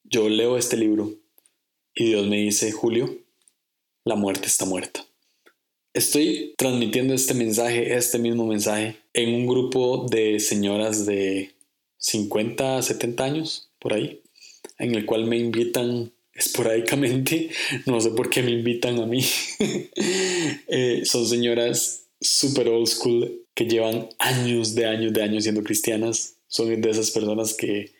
Yo 0.04 0.28
leo 0.28 0.58
este 0.58 0.76
libro 0.76 1.14
y 1.94 2.04
Dios 2.04 2.26
me 2.26 2.36
dice, 2.36 2.70
Julio, 2.70 3.16
la 4.04 4.14
muerte 4.14 4.46
está 4.46 4.66
muerta. 4.66 5.06
Estoy 5.92 6.54
transmitiendo 6.56 7.14
este 7.14 7.34
mensaje, 7.34 7.96
este 7.96 8.20
mismo 8.20 8.46
mensaje, 8.46 8.96
en 9.12 9.34
un 9.34 9.46
grupo 9.46 10.06
de 10.08 10.38
señoras 10.38 11.04
de 11.04 11.52
50 11.98 12.80
70 12.80 13.24
años, 13.24 13.70
por 13.80 13.94
ahí, 13.94 14.22
en 14.78 14.94
el 14.94 15.04
cual 15.04 15.26
me 15.26 15.36
invitan 15.36 16.12
esporádicamente, 16.32 17.50
no 17.86 18.00
sé 18.00 18.10
por 18.10 18.30
qué 18.30 18.42
me 18.42 18.52
invitan 18.52 19.00
a 19.00 19.06
mí. 19.06 19.24
Eh, 20.72 21.02
son 21.04 21.26
señoras 21.26 22.06
super 22.20 22.68
old 22.68 22.86
school 22.86 23.44
que 23.54 23.66
llevan 23.66 24.08
años 24.20 24.76
de 24.76 24.86
años 24.86 25.12
de 25.12 25.22
años 25.22 25.42
siendo 25.42 25.64
cristianas. 25.64 26.36
Son 26.46 26.80
de 26.80 26.90
esas 26.90 27.10
personas 27.10 27.54
que 27.54 27.92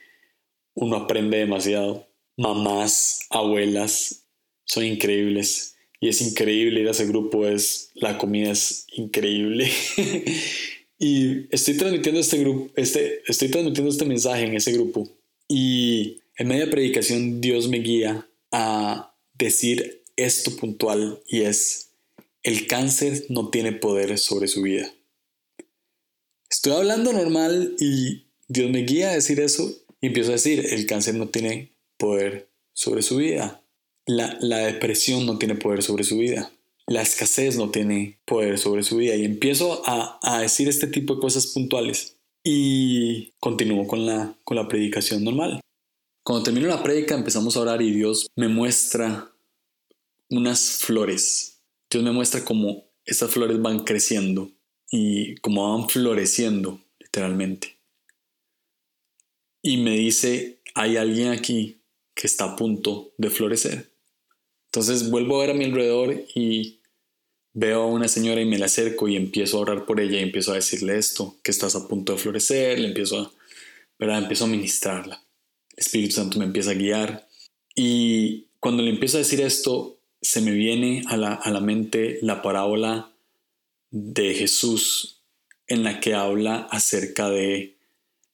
uno 0.74 0.96
aprende 0.96 1.38
demasiado 1.38 2.06
mamás, 2.36 3.26
abuelas, 3.28 4.24
son 4.64 4.84
increíbles. 4.84 5.76
Y 6.00 6.08
es 6.08 6.22
increíble 6.22 6.80
ir 6.80 6.88
a 6.88 6.92
ese 6.92 7.06
grupo, 7.06 7.46
es, 7.46 7.90
la 7.94 8.16
comida 8.16 8.52
es 8.52 8.86
increíble. 8.94 9.70
y 10.98 11.46
estoy 11.54 11.74
transmitiendo 11.74 12.20
este 12.20 12.38
grupo, 12.38 12.70
este, 12.74 13.22
estoy 13.26 13.48
transmitiendo 13.48 13.90
este 13.90 14.06
mensaje 14.06 14.44
en 14.44 14.54
ese 14.54 14.72
grupo. 14.72 15.08
Y 15.46 16.22
en 16.36 16.48
media 16.48 16.70
predicación 16.70 17.40
Dios 17.40 17.68
me 17.68 17.80
guía 17.80 18.26
a 18.50 19.14
decir 19.34 20.02
esto 20.16 20.56
puntual 20.56 21.20
y 21.28 21.42
es, 21.42 21.90
el 22.42 22.66
cáncer 22.66 23.24
no 23.28 23.50
tiene 23.50 23.72
poder 23.72 24.18
sobre 24.18 24.48
su 24.48 24.62
vida. 24.62 24.90
Estoy 26.48 26.72
hablando 26.72 27.12
normal 27.12 27.76
y 27.78 28.26
Dios 28.48 28.70
me 28.70 28.82
guía 28.84 29.10
a 29.10 29.14
decir 29.14 29.38
eso 29.40 29.70
y 30.00 30.08
empiezo 30.08 30.30
a 30.30 30.34
decir, 30.34 30.66
el 30.70 30.86
cáncer 30.86 31.14
no 31.14 31.28
tiene 31.28 31.72
poder 31.96 32.48
sobre 32.72 33.02
su 33.02 33.16
vida. 33.16 33.59
La, 34.10 34.58
depresión 34.66 35.24
no 35.24 35.38
tiene 35.38 35.54
poder 35.54 35.82
sobre 35.82 36.02
su 36.02 36.18
vida. 36.18 36.50
La 36.86 37.02
escasez 37.02 37.56
no 37.56 37.70
tiene 37.70 38.18
poder 38.24 38.58
sobre 38.58 38.82
su 38.82 38.96
vida. 38.96 39.14
Y 39.14 39.24
empiezo 39.24 39.82
a, 39.86 40.40
decir 40.40 40.68
este 40.68 40.88
tipo 40.88 41.14
de 41.14 41.20
cosas 41.20 41.46
puntuales. 41.48 42.16
Y 42.42 43.32
continúo 43.38 43.86
con 43.86 44.06
la, 44.06 44.34
con 44.44 44.56
la 44.56 44.66
predicación 44.66 45.22
normal. 45.22 45.60
Cuando 46.24 46.42
termino 46.42 46.66
la 46.66 46.82
predica 46.82 47.14
empezamos 47.14 47.56
a 47.56 47.60
orar 47.60 47.82
y 47.82 47.92
Dios 47.92 48.26
me 48.34 48.48
muestra 48.48 49.30
unas 50.28 50.78
flores. 50.78 51.60
Dios 51.90 52.02
me 52.02 52.12
muestra 52.12 52.44
cómo 52.44 52.84
estas 53.04 53.30
flores 53.30 53.60
van 53.60 53.84
creciendo 53.84 54.50
y 54.90 55.36
cómo 55.36 55.76
van 55.76 55.88
floreciendo, 55.88 56.80
literalmente. 56.98 57.76
Y 59.62 59.76
me 59.76 59.96
dice, 59.96 60.60
hay 60.74 60.96
alguien 60.96 61.28
aquí 61.28 61.80
que 62.14 62.26
está 62.26 62.44
a 62.44 62.56
punto 62.56 63.12
de 63.16 63.30
florecer. 63.30 63.89
Entonces 64.72 65.10
vuelvo 65.10 65.36
a 65.36 65.46
ver 65.46 65.50
a 65.50 65.58
mi 65.58 65.64
alrededor 65.64 66.24
y 66.34 66.80
veo 67.52 67.82
a 67.82 67.86
una 67.86 68.06
señora 68.06 68.40
y 68.40 68.44
me 68.44 68.58
la 68.58 68.66
acerco 68.66 69.08
y 69.08 69.16
empiezo 69.16 69.58
a 69.58 69.60
orar 69.62 69.84
por 69.84 70.00
ella 70.00 70.20
y 70.20 70.22
empiezo 70.22 70.52
a 70.52 70.56
decirle 70.56 70.96
esto, 70.96 71.36
que 71.42 71.50
estás 71.50 71.74
a 71.74 71.88
punto 71.88 72.12
de 72.12 72.18
florecer, 72.18 72.78
le 72.78 72.88
empiezo 72.88 73.18
a, 73.18 73.32
¿verdad? 73.98 74.18
empiezo 74.18 74.44
a 74.44 74.48
ministrarla. 74.48 75.24
El 75.70 75.78
Espíritu 75.78 76.14
Santo 76.14 76.38
me 76.38 76.44
empieza 76.44 76.70
a 76.70 76.74
guiar 76.74 77.28
y 77.74 78.46
cuando 78.60 78.84
le 78.84 78.90
empiezo 78.90 79.16
a 79.16 79.20
decir 79.20 79.40
esto, 79.40 79.98
se 80.22 80.40
me 80.40 80.52
viene 80.52 81.02
a 81.08 81.16
la, 81.16 81.34
a 81.34 81.50
la 81.50 81.60
mente 81.60 82.18
la 82.22 82.42
parábola 82.42 83.12
de 83.90 84.34
Jesús 84.34 85.22
en 85.66 85.82
la 85.82 85.98
que 85.98 86.14
habla 86.14 86.68
acerca 86.70 87.28
de 87.28 87.76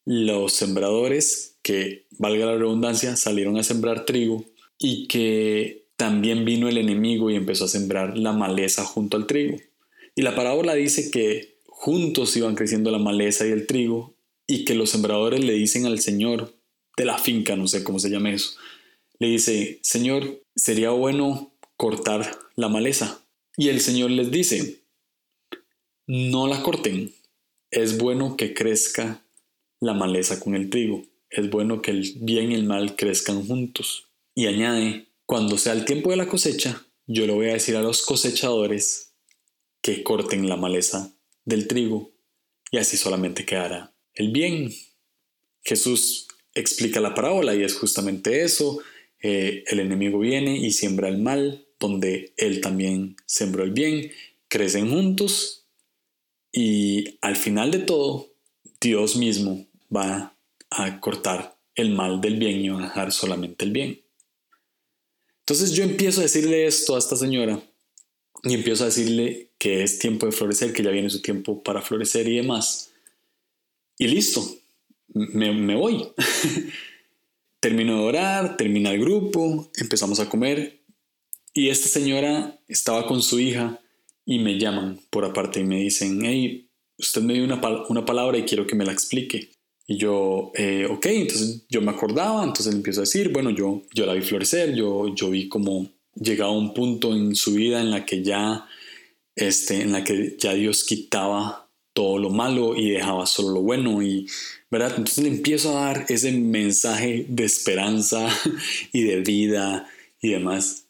los 0.05 0.52
sembradores 0.52 1.57
que, 1.62 2.07
valga 2.19 2.47
la 2.47 2.57
redundancia, 2.57 3.16
salieron 3.16 3.57
a 3.57 3.62
sembrar 3.62 4.05
trigo 4.05 4.45
y 4.78 5.09
que 5.09 5.86
también 5.97 6.45
vino 6.45 6.69
el 6.69 6.79
enemigo 6.79 7.31
y 7.31 7.37
empezó 7.37 7.65
a 7.65 7.69
sembrar 7.69 8.17
la 8.17 8.33
maleza 8.33 8.85
junto 8.85 9.17
al 9.17 9.26
trigo. 9.26 9.57
Y 10.15 10.23
la 10.23 10.35
parábola 10.35 10.75
dice 10.75 11.11
que 11.11 11.59
juntos 11.67 12.37
iban 12.37 12.55
creciendo 12.55 12.91
la 12.91 12.99
maleza 12.99 13.47
y 13.47 13.50
el 13.50 13.67
trigo 13.67 14.15
y 14.47 14.65
que 14.65 14.75
los 14.75 14.91
sembradores 14.91 15.45
le 15.45 15.55
dicen 15.55 15.87
al 15.87 15.99
Señor 15.99 16.55
de 16.97 17.05
la 17.05 17.19
finca, 17.19 17.57
no 17.57 17.69
sé 17.69 17.85
cómo 17.85 17.99
se 17.99 18.11
llama 18.11 18.31
eso, 18.31 18.57
le 19.19 19.29
dice, 19.29 19.81
Señor, 19.83 20.43
sería 20.55 20.91
bueno 20.91 21.53
cortar 21.76 22.38
la 22.55 22.69
maleza. 22.69 23.23
Y 23.57 23.69
el 23.69 23.81
Señor 23.81 24.11
les 24.11 24.31
dice, 24.31 24.81
no 26.07 26.47
la 26.47 26.62
corten, 26.62 27.12
es 27.71 27.99
bueno 27.99 28.37
que 28.37 28.55
crezca 28.55 29.23
la 29.81 29.95
maleza 29.95 30.41
con 30.41 30.55
el 30.55 30.71
trigo. 30.71 31.05
Es 31.29 31.50
bueno 31.50 31.83
que 31.83 31.91
el 31.91 32.12
bien 32.21 32.53
y 32.53 32.55
el 32.55 32.65
mal 32.65 32.97
crezcan 32.97 33.47
juntos. 33.47 34.07
Y 34.35 34.47
añade, 34.47 35.07
cuando 35.26 35.59
sea 35.59 35.73
el 35.73 35.85
tiempo 35.85 36.11
de 36.11 36.16
la 36.16 36.28
cosecha, 36.28 36.87
yo 37.06 37.26
le 37.26 37.33
voy 37.33 37.49
a 37.50 37.54
decir 37.54 37.76
a 37.76 37.83
los 37.83 38.02
cosechadores 38.02 39.14
que 39.83 40.02
corten 40.02 40.49
la 40.49 40.56
maleza 40.56 41.12
del 41.45 41.68
trigo 41.68 42.12
y 42.71 42.78
así 42.78 42.97
solamente 42.97 43.45
quedará 43.45 43.95
el 44.14 44.30
bien. 44.30 44.73
Jesús 45.64 46.28
explica 46.54 47.00
la 47.00 47.14
parábola 47.14 47.54
y 47.54 47.62
es 47.62 47.75
justamente 47.75 48.42
eso. 48.42 48.80
Eh, 49.21 49.64
el 49.66 49.80
enemigo 49.80 50.18
viene 50.18 50.56
y 50.56 50.71
siembra 50.71 51.09
el 51.09 51.18
mal, 51.18 51.66
donde 51.78 52.33
él 52.37 52.61
también 52.61 53.16
sembró 53.26 53.64
el 53.64 53.73
bien, 53.73 54.11
crecen 54.49 54.90
juntos 54.90 55.66
y 56.52 57.18
al 57.21 57.37
final 57.37 57.71
de 57.71 57.80
todo, 57.80 58.33
Dios 58.80 59.16
mismo 59.16 59.66
va 59.95 60.38
a 60.71 61.00
cortar 61.00 61.59
el 61.75 61.90
mal 61.90 62.21
del 62.21 62.38
bien 62.38 62.64
y 62.64 62.68
va 62.71 62.80
a 62.80 62.85
dejar 62.85 63.12
solamente 63.12 63.64
el 63.64 63.73
bien. 63.73 64.06
Entonces 65.49 65.75
yo 65.75 65.85
empiezo 65.85 66.19
a 66.19 66.25
decirle 66.25 66.67
esto 66.67 66.97
a 66.97 66.99
esta 66.99 67.15
señora 67.15 67.62
y 68.43 68.55
empiezo 68.55 68.83
a 68.83 68.87
decirle 68.87 69.53
que 69.59 69.85
es 69.85 70.00
tiempo 70.00 70.26
de 70.26 70.33
florecer, 70.33 70.73
que 70.73 70.83
ya 70.83 70.91
viene 70.91 71.09
su 71.09 71.23
tiempo 71.23 71.62
para 71.62 71.81
florecer 71.81 72.26
y 72.26 72.38
demás. 72.38 72.91
Y 73.97 74.09
listo, 74.09 74.45
me, 75.15 75.76
voy. 75.76 76.09
Termino 77.61 77.97
de 77.97 78.03
orar, 78.03 78.57
termina 78.57 78.91
el 78.91 79.00
grupo, 79.00 79.71
empezamos 79.76 80.19
a 80.19 80.29
comer 80.29 80.83
y 81.55 81.69
esta 81.69 81.88
señora 81.88 82.59
estaba 82.67 83.07
con 83.07 83.23
su 83.23 83.38
hija 83.38 83.81
y 84.25 84.41
me 84.41 84.59
llaman 84.59 85.00
por 85.11 85.25
aparte 85.25 85.61
y 85.61 85.65
me 85.65 85.76
dicen, 85.76 86.25
hey, 86.25 86.69
usted 86.99 87.23
me 87.23 87.35
dio 87.35 87.45
una, 87.45 87.61
una 87.88 88.05
palabra 88.05 88.37
y 88.37 88.45
quiero 88.45 88.67
que 88.67 88.75
me 88.75 88.85
la 88.85 88.93
explique. 88.93 89.56
Y 89.87 89.99
yo, 89.99 90.50
eh, 90.55 90.87
ok, 90.90 91.07
entonces 91.07 91.64
yo 91.69 91.81
me 91.81 91.93
acordaba, 91.93 92.43
entonces 92.43 92.75
empiezo 92.75 93.00
a 93.00 93.05
decir, 93.05 93.31
bueno, 93.33 93.50
yo, 93.50 93.83
yo 93.95 94.05
la 94.05 94.14
vi 94.14 94.23
florecer, 94.23 94.75
yo, 94.75 95.14
yo 95.14 95.31
vi 95.31 95.49
como 95.49 95.88
llegaba 96.14 96.50
un 96.50 96.75
punto 96.75 97.14
en 97.14 97.37
su 97.37 97.55
vida 97.55 97.81
en 97.81 97.90
la 97.90 98.05
que 98.05 98.23
ya, 98.23 98.66
este, 99.37 99.83
en 99.83 99.93
la 99.93 100.02
que 100.02 100.37
ya 100.38 100.55
Dios 100.55 100.85
quitaba 100.85 101.71
todo 101.93 102.19
lo 102.19 102.31
malo 102.31 102.76
y 102.76 102.90
dejaba 102.90 103.26
solo 103.26 103.55
lo 103.55 103.62
bueno 103.62 104.02
y, 104.02 104.26
¿verdad? 104.71 104.95
Entonces 104.97 105.25
le 105.25 105.31
empiezo 105.31 105.78
a 105.78 105.87
dar 105.87 106.07
ese 106.09 106.33
mensaje 106.33 107.25
de 107.28 107.45
esperanza 107.45 108.28
y 108.93 109.02
de 109.05 109.21
vida 109.21 109.88
y 110.21 110.31
demás. 110.31 110.88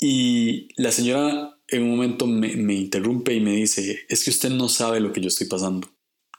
Y 0.00 0.68
la 0.76 0.90
señora 0.90 1.58
en 1.68 1.82
un 1.82 1.90
momento 1.90 2.26
me, 2.26 2.56
me 2.56 2.74
interrumpe 2.74 3.34
y 3.34 3.40
me 3.40 3.52
dice, 3.52 4.00
es 4.08 4.24
que 4.24 4.30
usted 4.30 4.50
no 4.50 4.68
sabe 4.68 5.00
lo 5.00 5.12
que 5.12 5.20
yo 5.20 5.28
estoy 5.28 5.46
pasando. 5.46 5.88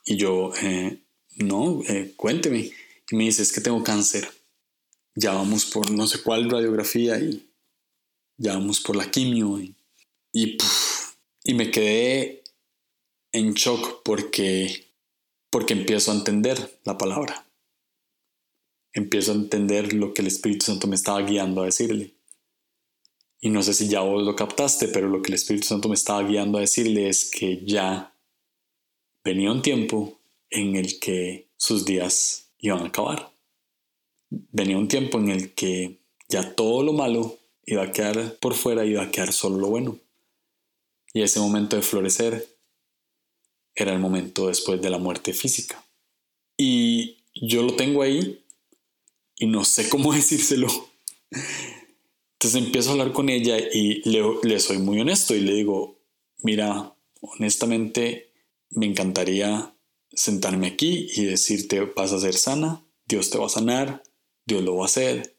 Y 0.05 0.17
yo, 0.17 0.51
eh, 0.61 1.03
no, 1.37 1.81
eh, 1.87 2.13
cuénteme. 2.15 2.71
Y 3.09 3.15
me 3.15 3.25
dice, 3.25 3.41
es 3.41 3.51
que 3.51 3.61
tengo 3.61 3.83
cáncer. 3.83 4.29
Ya 5.15 5.33
vamos 5.33 5.65
por 5.65 5.91
no 5.91 6.07
sé 6.07 6.21
cuál 6.21 6.49
radiografía 6.49 7.19
y 7.19 7.49
ya 8.37 8.53
vamos 8.53 8.79
por 8.79 8.95
la 8.95 9.11
quimio. 9.11 9.59
Y, 9.59 10.57
y, 11.43 11.53
me 11.53 11.69
quedé 11.69 12.43
en 13.33 13.53
shock 13.53 14.01
porque, 14.03 14.87
porque 15.49 15.73
empiezo 15.73 16.11
a 16.11 16.15
entender 16.15 16.79
la 16.85 16.97
palabra. 16.97 17.45
Empiezo 18.93 19.31
a 19.31 19.35
entender 19.35 19.93
lo 19.93 20.13
que 20.13 20.21
el 20.21 20.27
Espíritu 20.27 20.65
Santo 20.65 20.87
me 20.87 20.95
estaba 20.95 21.21
guiando 21.21 21.61
a 21.61 21.65
decirle. 21.65 22.13
Y 23.41 23.49
no 23.49 23.63
sé 23.63 23.73
si 23.73 23.89
ya 23.89 24.01
vos 24.01 24.23
lo 24.23 24.35
captaste, 24.35 24.87
pero 24.87 25.09
lo 25.09 25.21
que 25.21 25.29
el 25.29 25.35
Espíritu 25.35 25.67
Santo 25.67 25.89
me 25.89 25.95
estaba 25.95 26.23
guiando 26.23 26.57
a 26.57 26.61
decirle 26.61 27.09
es 27.09 27.29
que 27.29 27.65
ya 27.65 28.15
venía 29.23 29.51
un 29.51 29.61
tiempo 29.61 30.20
en 30.51 30.75
el 30.75 30.99
que 30.99 31.47
sus 31.57 31.85
días 31.85 32.51
iban 32.59 32.83
a 32.83 32.87
acabar. 32.87 33.33
Venía 34.29 34.77
un 34.77 34.87
tiempo 34.87 35.17
en 35.17 35.29
el 35.29 35.53
que 35.53 35.99
ya 36.29 36.55
todo 36.55 36.83
lo 36.83 36.93
malo 36.93 37.39
iba 37.65 37.83
a 37.83 37.91
quedar 37.91 38.37
por 38.37 38.53
fuera 38.53 38.85
y 38.85 38.91
iba 38.91 39.03
a 39.03 39.11
quedar 39.11 39.33
solo 39.33 39.57
lo 39.57 39.67
bueno. 39.67 39.97
Y 41.13 41.21
ese 41.21 41.39
momento 41.39 41.75
de 41.75 41.81
florecer 41.81 42.47
era 43.75 43.93
el 43.93 43.99
momento 43.99 44.47
después 44.47 44.81
de 44.81 44.89
la 44.89 44.97
muerte 44.97 45.33
física. 45.33 45.83
Y 46.57 47.17
yo 47.33 47.63
lo 47.63 47.75
tengo 47.75 48.01
ahí 48.01 48.43
y 49.37 49.47
no 49.47 49.65
sé 49.65 49.89
cómo 49.89 50.13
decírselo. 50.13 50.67
Entonces 52.33 52.61
empiezo 52.61 52.89
a 52.89 52.91
hablar 52.93 53.13
con 53.13 53.29
ella 53.29 53.57
y 53.57 54.07
le, 54.09 54.23
le 54.43 54.59
soy 54.59 54.77
muy 54.79 54.99
honesto 54.99 55.35
y 55.35 55.41
le 55.41 55.53
digo, 55.53 55.99
mira, 56.39 56.95
honestamente 57.21 58.31
me 58.71 58.85
encantaría 58.85 59.73
sentarme 60.13 60.67
aquí 60.67 61.09
y 61.15 61.25
decirte 61.25 61.81
vas 61.81 62.11
a 62.11 62.19
ser 62.19 62.35
sana, 62.35 62.83
Dios 63.05 63.29
te 63.29 63.37
va 63.37 63.45
a 63.45 63.49
sanar, 63.49 64.03
Dios 64.45 64.63
lo 64.63 64.77
va 64.77 64.83
a 64.83 64.85
hacer. 64.85 65.37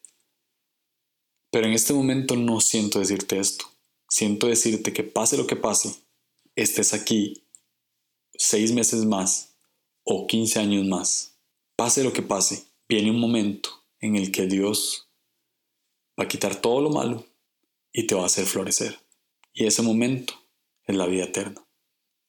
Pero 1.50 1.66
en 1.66 1.74
este 1.74 1.92
momento 1.92 2.36
no 2.36 2.60
siento 2.60 2.98
decirte 2.98 3.38
esto. 3.38 3.66
Siento 4.08 4.46
decirte 4.46 4.92
que 4.92 5.04
pase 5.04 5.36
lo 5.36 5.46
que 5.46 5.56
pase, 5.56 5.94
estés 6.54 6.92
aquí 6.92 7.44
seis 8.34 8.72
meses 8.72 9.04
más 9.04 9.54
o 10.04 10.26
quince 10.26 10.58
años 10.58 10.86
más. 10.86 11.38
Pase 11.76 12.04
lo 12.04 12.12
que 12.12 12.22
pase, 12.22 12.66
viene 12.88 13.10
un 13.10 13.20
momento 13.20 13.70
en 14.00 14.16
el 14.16 14.30
que 14.32 14.46
Dios 14.46 15.08
va 16.18 16.24
a 16.24 16.28
quitar 16.28 16.60
todo 16.60 16.80
lo 16.80 16.90
malo 16.90 17.26
y 17.92 18.06
te 18.06 18.14
va 18.14 18.22
a 18.22 18.26
hacer 18.26 18.44
florecer. 18.44 18.98
Y 19.52 19.66
ese 19.66 19.82
momento 19.82 20.34
es 20.84 20.96
la 20.96 21.06
vida 21.06 21.24
eterna. 21.24 21.64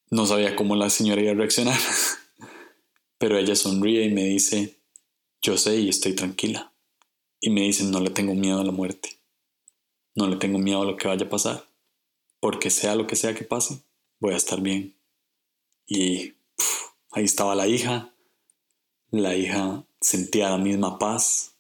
No 0.09 0.25
sabía 0.25 0.55
cómo 0.55 0.75
la 0.75 0.89
señora 0.89 1.21
iba 1.21 1.31
a 1.31 1.35
reaccionar. 1.35 1.79
Pero 3.17 3.37
ella 3.37 3.55
sonríe 3.55 4.05
y 4.05 4.11
me 4.11 4.25
dice, 4.25 4.79
yo 5.41 5.57
sé 5.57 5.77
y 5.77 5.89
estoy 5.89 6.13
tranquila. 6.13 6.73
Y 7.39 7.49
me 7.49 7.61
dice, 7.61 7.83
no 7.83 7.99
le 7.99 8.09
tengo 8.09 8.33
miedo 8.33 8.61
a 8.61 8.63
la 8.63 8.71
muerte. 8.71 9.19
No 10.15 10.27
le 10.27 10.37
tengo 10.37 10.57
miedo 10.57 10.81
a 10.81 10.85
lo 10.85 10.95
que 10.95 11.09
vaya 11.09 11.25
a 11.25 11.29
pasar. 11.29 11.67
Porque 12.39 12.69
sea 12.69 12.95
lo 12.95 13.07
que 13.07 13.15
sea 13.15 13.35
que 13.35 13.43
pase, 13.43 13.83
voy 14.19 14.33
a 14.33 14.37
estar 14.37 14.61
bien. 14.61 14.95
Y 15.85 16.33
ahí 17.11 17.25
estaba 17.25 17.55
la 17.55 17.67
hija. 17.67 18.13
La 19.11 19.35
hija 19.35 19.85
sentía 19.99 20.49
la 20.49 20.57
misma 20.57 20.97
paz. 20.97 21.55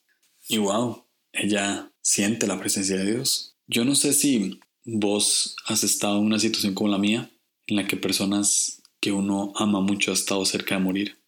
Y 0.47 0.57
wow, 0.59 1.03
ella 1.33 1.91
siente 2.01 2.47
la 2.47 2.59
presencia 2.59 2.97
de 2.97 3.11
Dios. 3.11 3.57
Yo 3.67 3.83
no 3.83 3.95
sé 3.95 4.13
si 4.13 4.61
vos 4.85 5.55
has 5.65 5.83
estado 5.83 6.17
en 6.17 6.25
una 6.25 6.39
situación 6.39 6.73
como 6.73 6.89
la 6.89 6.97
mía, 6.97 7.29
en 7.67 7.75
la 7.75 7.87
que 7.87 7.97
personas 7.97 8.81
que 9.01 9.11
uno 9.11 9.51
ama 9.55 9.81
mucho 9.81 10.11
ha 10.11 10.13
estado 10.13 10.45
cerca 10.45 10.75
de 10.75 10.81
morir 10.81 11.22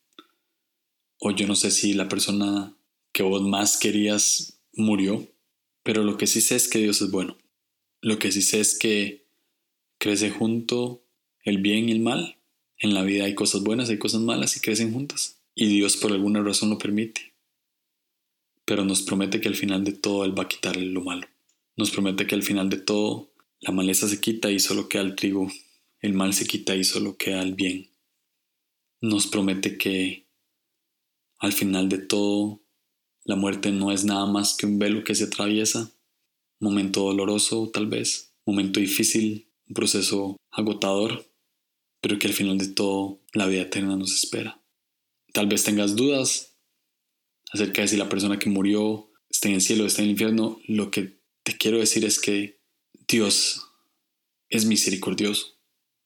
o 1.19 1.31
yo 1.31 1.47
no 1.47 1.55
sé 1.55 1.71
si 1.71 1.93
la 1.93 2.07
persona 2.07 2.75
que 3.11 3.23
vos 3.23 3.41
más 3.41 3.77
querías 3.77 4.59
murió, 4.73 5.27
pero 5.83 6.03
lo 6.03 6.17
que 6.17 6.27
sí 6.27 6.41
sé 6.41 6.55
es 6.55 6.67
que 6.67 6.79
Dios 6.79 7.01
es 7.01 7.11
bueno. 7.11 7.37
Lo 8.01 8.19
que 8.19 8.31
sí 8.31 8.41
sé 8.41 8.59
es 8.59 8.77
que 8.77 9.25
crece 9.97 10.29
junto 10.29 11.05
el 11.43 11.59
bien 11.59 11.89
y 11.89 11.93
el 11.93 11.99
mal. 11.99 12.37
En 12.77 12.93
la 12.93 13.03
vida 13.03 13.25
hay 13.25 13.35
cosas 13.35 13.63
buenas, 13.63 13.89
hay 13.89 13.97
cosas 13.97 14.21
malas 14.21 14.57
y 14.57 14.59
crecen 14.59 14.93
juntas. 14.93 15.39
Y 15.55 15.67
Dios 15.67 15.95
por 15.95 16.11
alguna 16.11 16.43
razón 16.43 16.69
lo 16.69 16.77
permite. 16.77 17.33
Pero 18.65 18.83
nos 18.83 19.01
promete 19.03 19.39
que 19.39 19.47
al 19.47 19.55
final 19.55 19.83
de 19.83 19.93
todo 19.93 20.25
Él 20.25 20.37
va 20.37 20.43
a 20.43 20.47
quitar 20.47 20.75
lo 20.75 21.01
malo. 21.01 21.27
Nos 21.77 21.91
promete 21.91 22.27
que 22.27 22.35
al 22.35 22.43
final 22.43 22.69
de 22.69 22.77
todo 22.77 23.31
la 23.59 23.71
maleza 23.71 24.07
se 24.07 24.19
quita 24.19 24.51
y 24.51 24.59
solo 24.59 24.89
queda 24.89 25.03
el 25.03 25.15
trigo. 25.15 25.49
El 25.99 26.13
mal 26.13 26.33
se 26.33 26.45
quita 26.45 26.75
y 26.75 26.83
solo 26.83 27.17
queda 27.17 27.41
el 27.41 27.53
bien. 27.53 27.89
Nos 29.01 29.27
promete 29.27 29.77
que 29.77 30.24
al 31.39 31.53
final 31.53 31.89
de 31.89 31.97
todo, 31.97 32.61
la 33.23 33.35
muerte 33.35 33.71
no 33.71 33.91
es 33.91 34.05
nada 34.05 34.25
más 34.25 34.55
que 34.55 34.65
un 34.65 34.79
velo 34.79 35.03
que 35.03 35.15
se 35.15 35.25
atraviesa, 35.25 35.91
momento 36.59 37.01
doloroso 37.01 37.69
tal 37.73 37.87
vez, 37.87 38.33
momento 38.45 38.79
difícil, 38.79 39.51
un 39.67 39.73
proceso 39.73 40.37
agotador, 40.51 41.25
pero 42.01 42.19
que 42.19 42.27
al 42.27 42.33
final 42.33 42.57
de 42.57 42.67
todo 42.67 43.19
la 43.33 43.47
vida 43.47 43.63
eterna 43.63 43.95
nos 43.95 44.13
espera. 44.13 44.61
Tal 45.33 45.47
vez 45.47 45.63
tengas 45.63 45.95
dudas 45.95 46.55
acerca 47.51 47.81
de 47.81 47.87
si 47.87 47.97
la 47.97 48.09
persona 48.09 48.37
que 48.39 48.49
murió 48.49 49.11
está 49.29 49.49
en 49.49 49.55
el 49.55 49.61
cielo 49.61 49.83
o 49.83 49.87
está 49.87 50.01
en 50.01 50.05
el 50.05 50.11
infierno. 50.11 50.59
Lo 50.67 50.91
que 50.91 51.19
te 51.43 51.57
quiero 51.57 51.79
decir 51.79 52.05
es 52.05 52.19
que 52.19 52.59
Dios 53.07 53.61
es 54.49 54.65
misericordioso, 54.65 55.57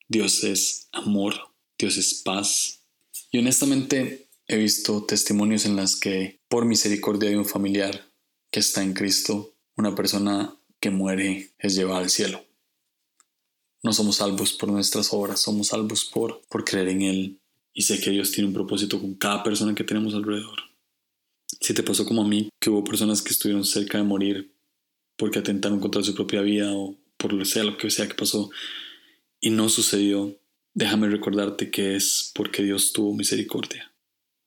Dios 0.07 0.43
es 0.43 0.87
amor, 0.91 1.35
Dios 1.77 1.97
es 1.97 2.13
paz. 2.15 2.85
Y 3.31 3.39
honestamente 3.39 4.28
He 4.51 4.57
visto 4.57 5.05
testimonios 5.05 5.67
en 5.67 5.75
las 5.75 5.95
que 5.95 6.39
por 6.49 6.65
misericordia 6.65 7.29
de 7.29 7.37
un 7.37 7.45
familiar 7.45 8.11
que 8.51 8.59
está 8.59 8.81
en 8.81 8.93
Cristo, 8.93 9.53
una 9.77 9.93
persona 9.93 10.57
que 10.79 10.89
muere 10.89 11.51
es 11.59 11.75
llevada 11.75 11.99
al 11.99 12.09
cielo. 12.09 12.43
No 13.83 13.93
somos 13.93 14.15
salvos 14.15 14.53
por 14.53 14.71
nuestras 14.71 15.13
obras, 15.13 15.39
somos 15.39 15.67
salvos 15.67 16.03
por, 16.03 16.41
por 16.49 16.65
creer 16.65 16.87
en 16.87 17.03
Él. 17.03 17.39
Y 17.75 17.83
sé 17.83 18.01
que 18.01 18.09
Dios 18.09 18.31
tiene 18.31 18.47
un 18.47 18.55
propósito 18.55 18.99
con 18.99 19.13
cada 19.13 19.43
persona 19.43 19.75
que 19.75 19.83
tenemos 19.83 20.15
alrededor. 20.15 20.57
Si 21.61 21.75
te 21.75 21.83
pasó 21.83 22.03
como 22.07 22.23
a 22.23 22.27
mí, 22.27 22.49
que 22.59 22.71
hubo 22.71 22.83
personas 22.83 23.21
que 23.21 23.33
estuvieron 23.33 23.63
cerca 23.63 23.99
de 23.99 24.03
morir 24.03 24.55
porque 25.15 25.37
atentaron 25.37 25.79
contra 25.79 26.01
su 26.01 26.15
propia 26.15 26.41
vida 26.41 26.73
o 26.73 26.97
por 27.17 27.33
lo 27.33 27.45
sea 27.45 27.63
lo 27.63 27.77
que 27.77 27.91
sea 27.91 28.07
que 28.07 28.15
pasó 28.15 28.49
y 29.39 29.51
no 29.51 29.69
sucedió, 29.69 30.35
déjame 30.73 31.07
recordarte 31.07 31.69
que 31.69 31.95
es 31.95 32.31
porque 32.33 32.63
Dios 32.63 32.93
tuvo 32.93 33.13
misericordia. 33.13 33.89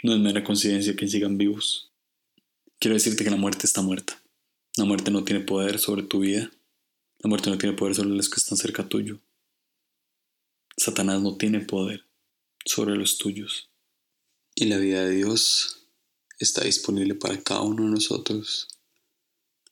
No 0.03 0.15
es 0.15 0.21
mera 0.21 0.43
coincidencia 0.43 0.97
que 0.97 1.07
sigan 1.07 1.39
vivos. 1.39 1.93
Quiero 2.81 2.95
decirte 2.95 3.23
que 3.23 3.31
la 3.31 3.37
muerte 3.37 3.67
está 3.67 3.83
muerta. 3.83 4.21
La 4.77 4.85
muerte 4.85 5.13
no 5.13 5.23
tiene 5.23 5.45
poder 5.45 5.79
sobre 5.79 6.03
tu 6.03 6.21
vida. 6.21 6.51
La 7.19 7.29
muerte 7.29 7.51
no 7.51 7.59
tiene 7.59 7.77
poder 7.77 7.95
sobre 7.95 8.11
los 8.11 8.29
que 8.29 8.41
están 8.41 8.59
cerca 8.59 8.89
tuyo. 8.89 9.21
Satanás 10.77 11.21
no 11.23 11.37
tiene 11.37 11.61
poder 11.61 12.05
sobre 12.65 12.97
los 12.97 13.19
tuyos. 13.19 13.71
Y 14.57 14.65
la 14.65 14.79
vida 14.79 15.05
de 15.05 15.17
Dios 15.17 15.87
está 16.39 16.65
disponible 16.65 17.15
para 17.15 17.41
cada 17.41 17.61
uno 17.61 17.85
de 17.85 17.91
nosotros, 17.91 18.67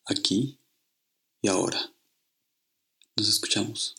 aquí 0.05 0.59
y 1.43 1.49
ahora. 1.49 1.93
Nos 3.17 3.29
escuchamos. 3.29 3.97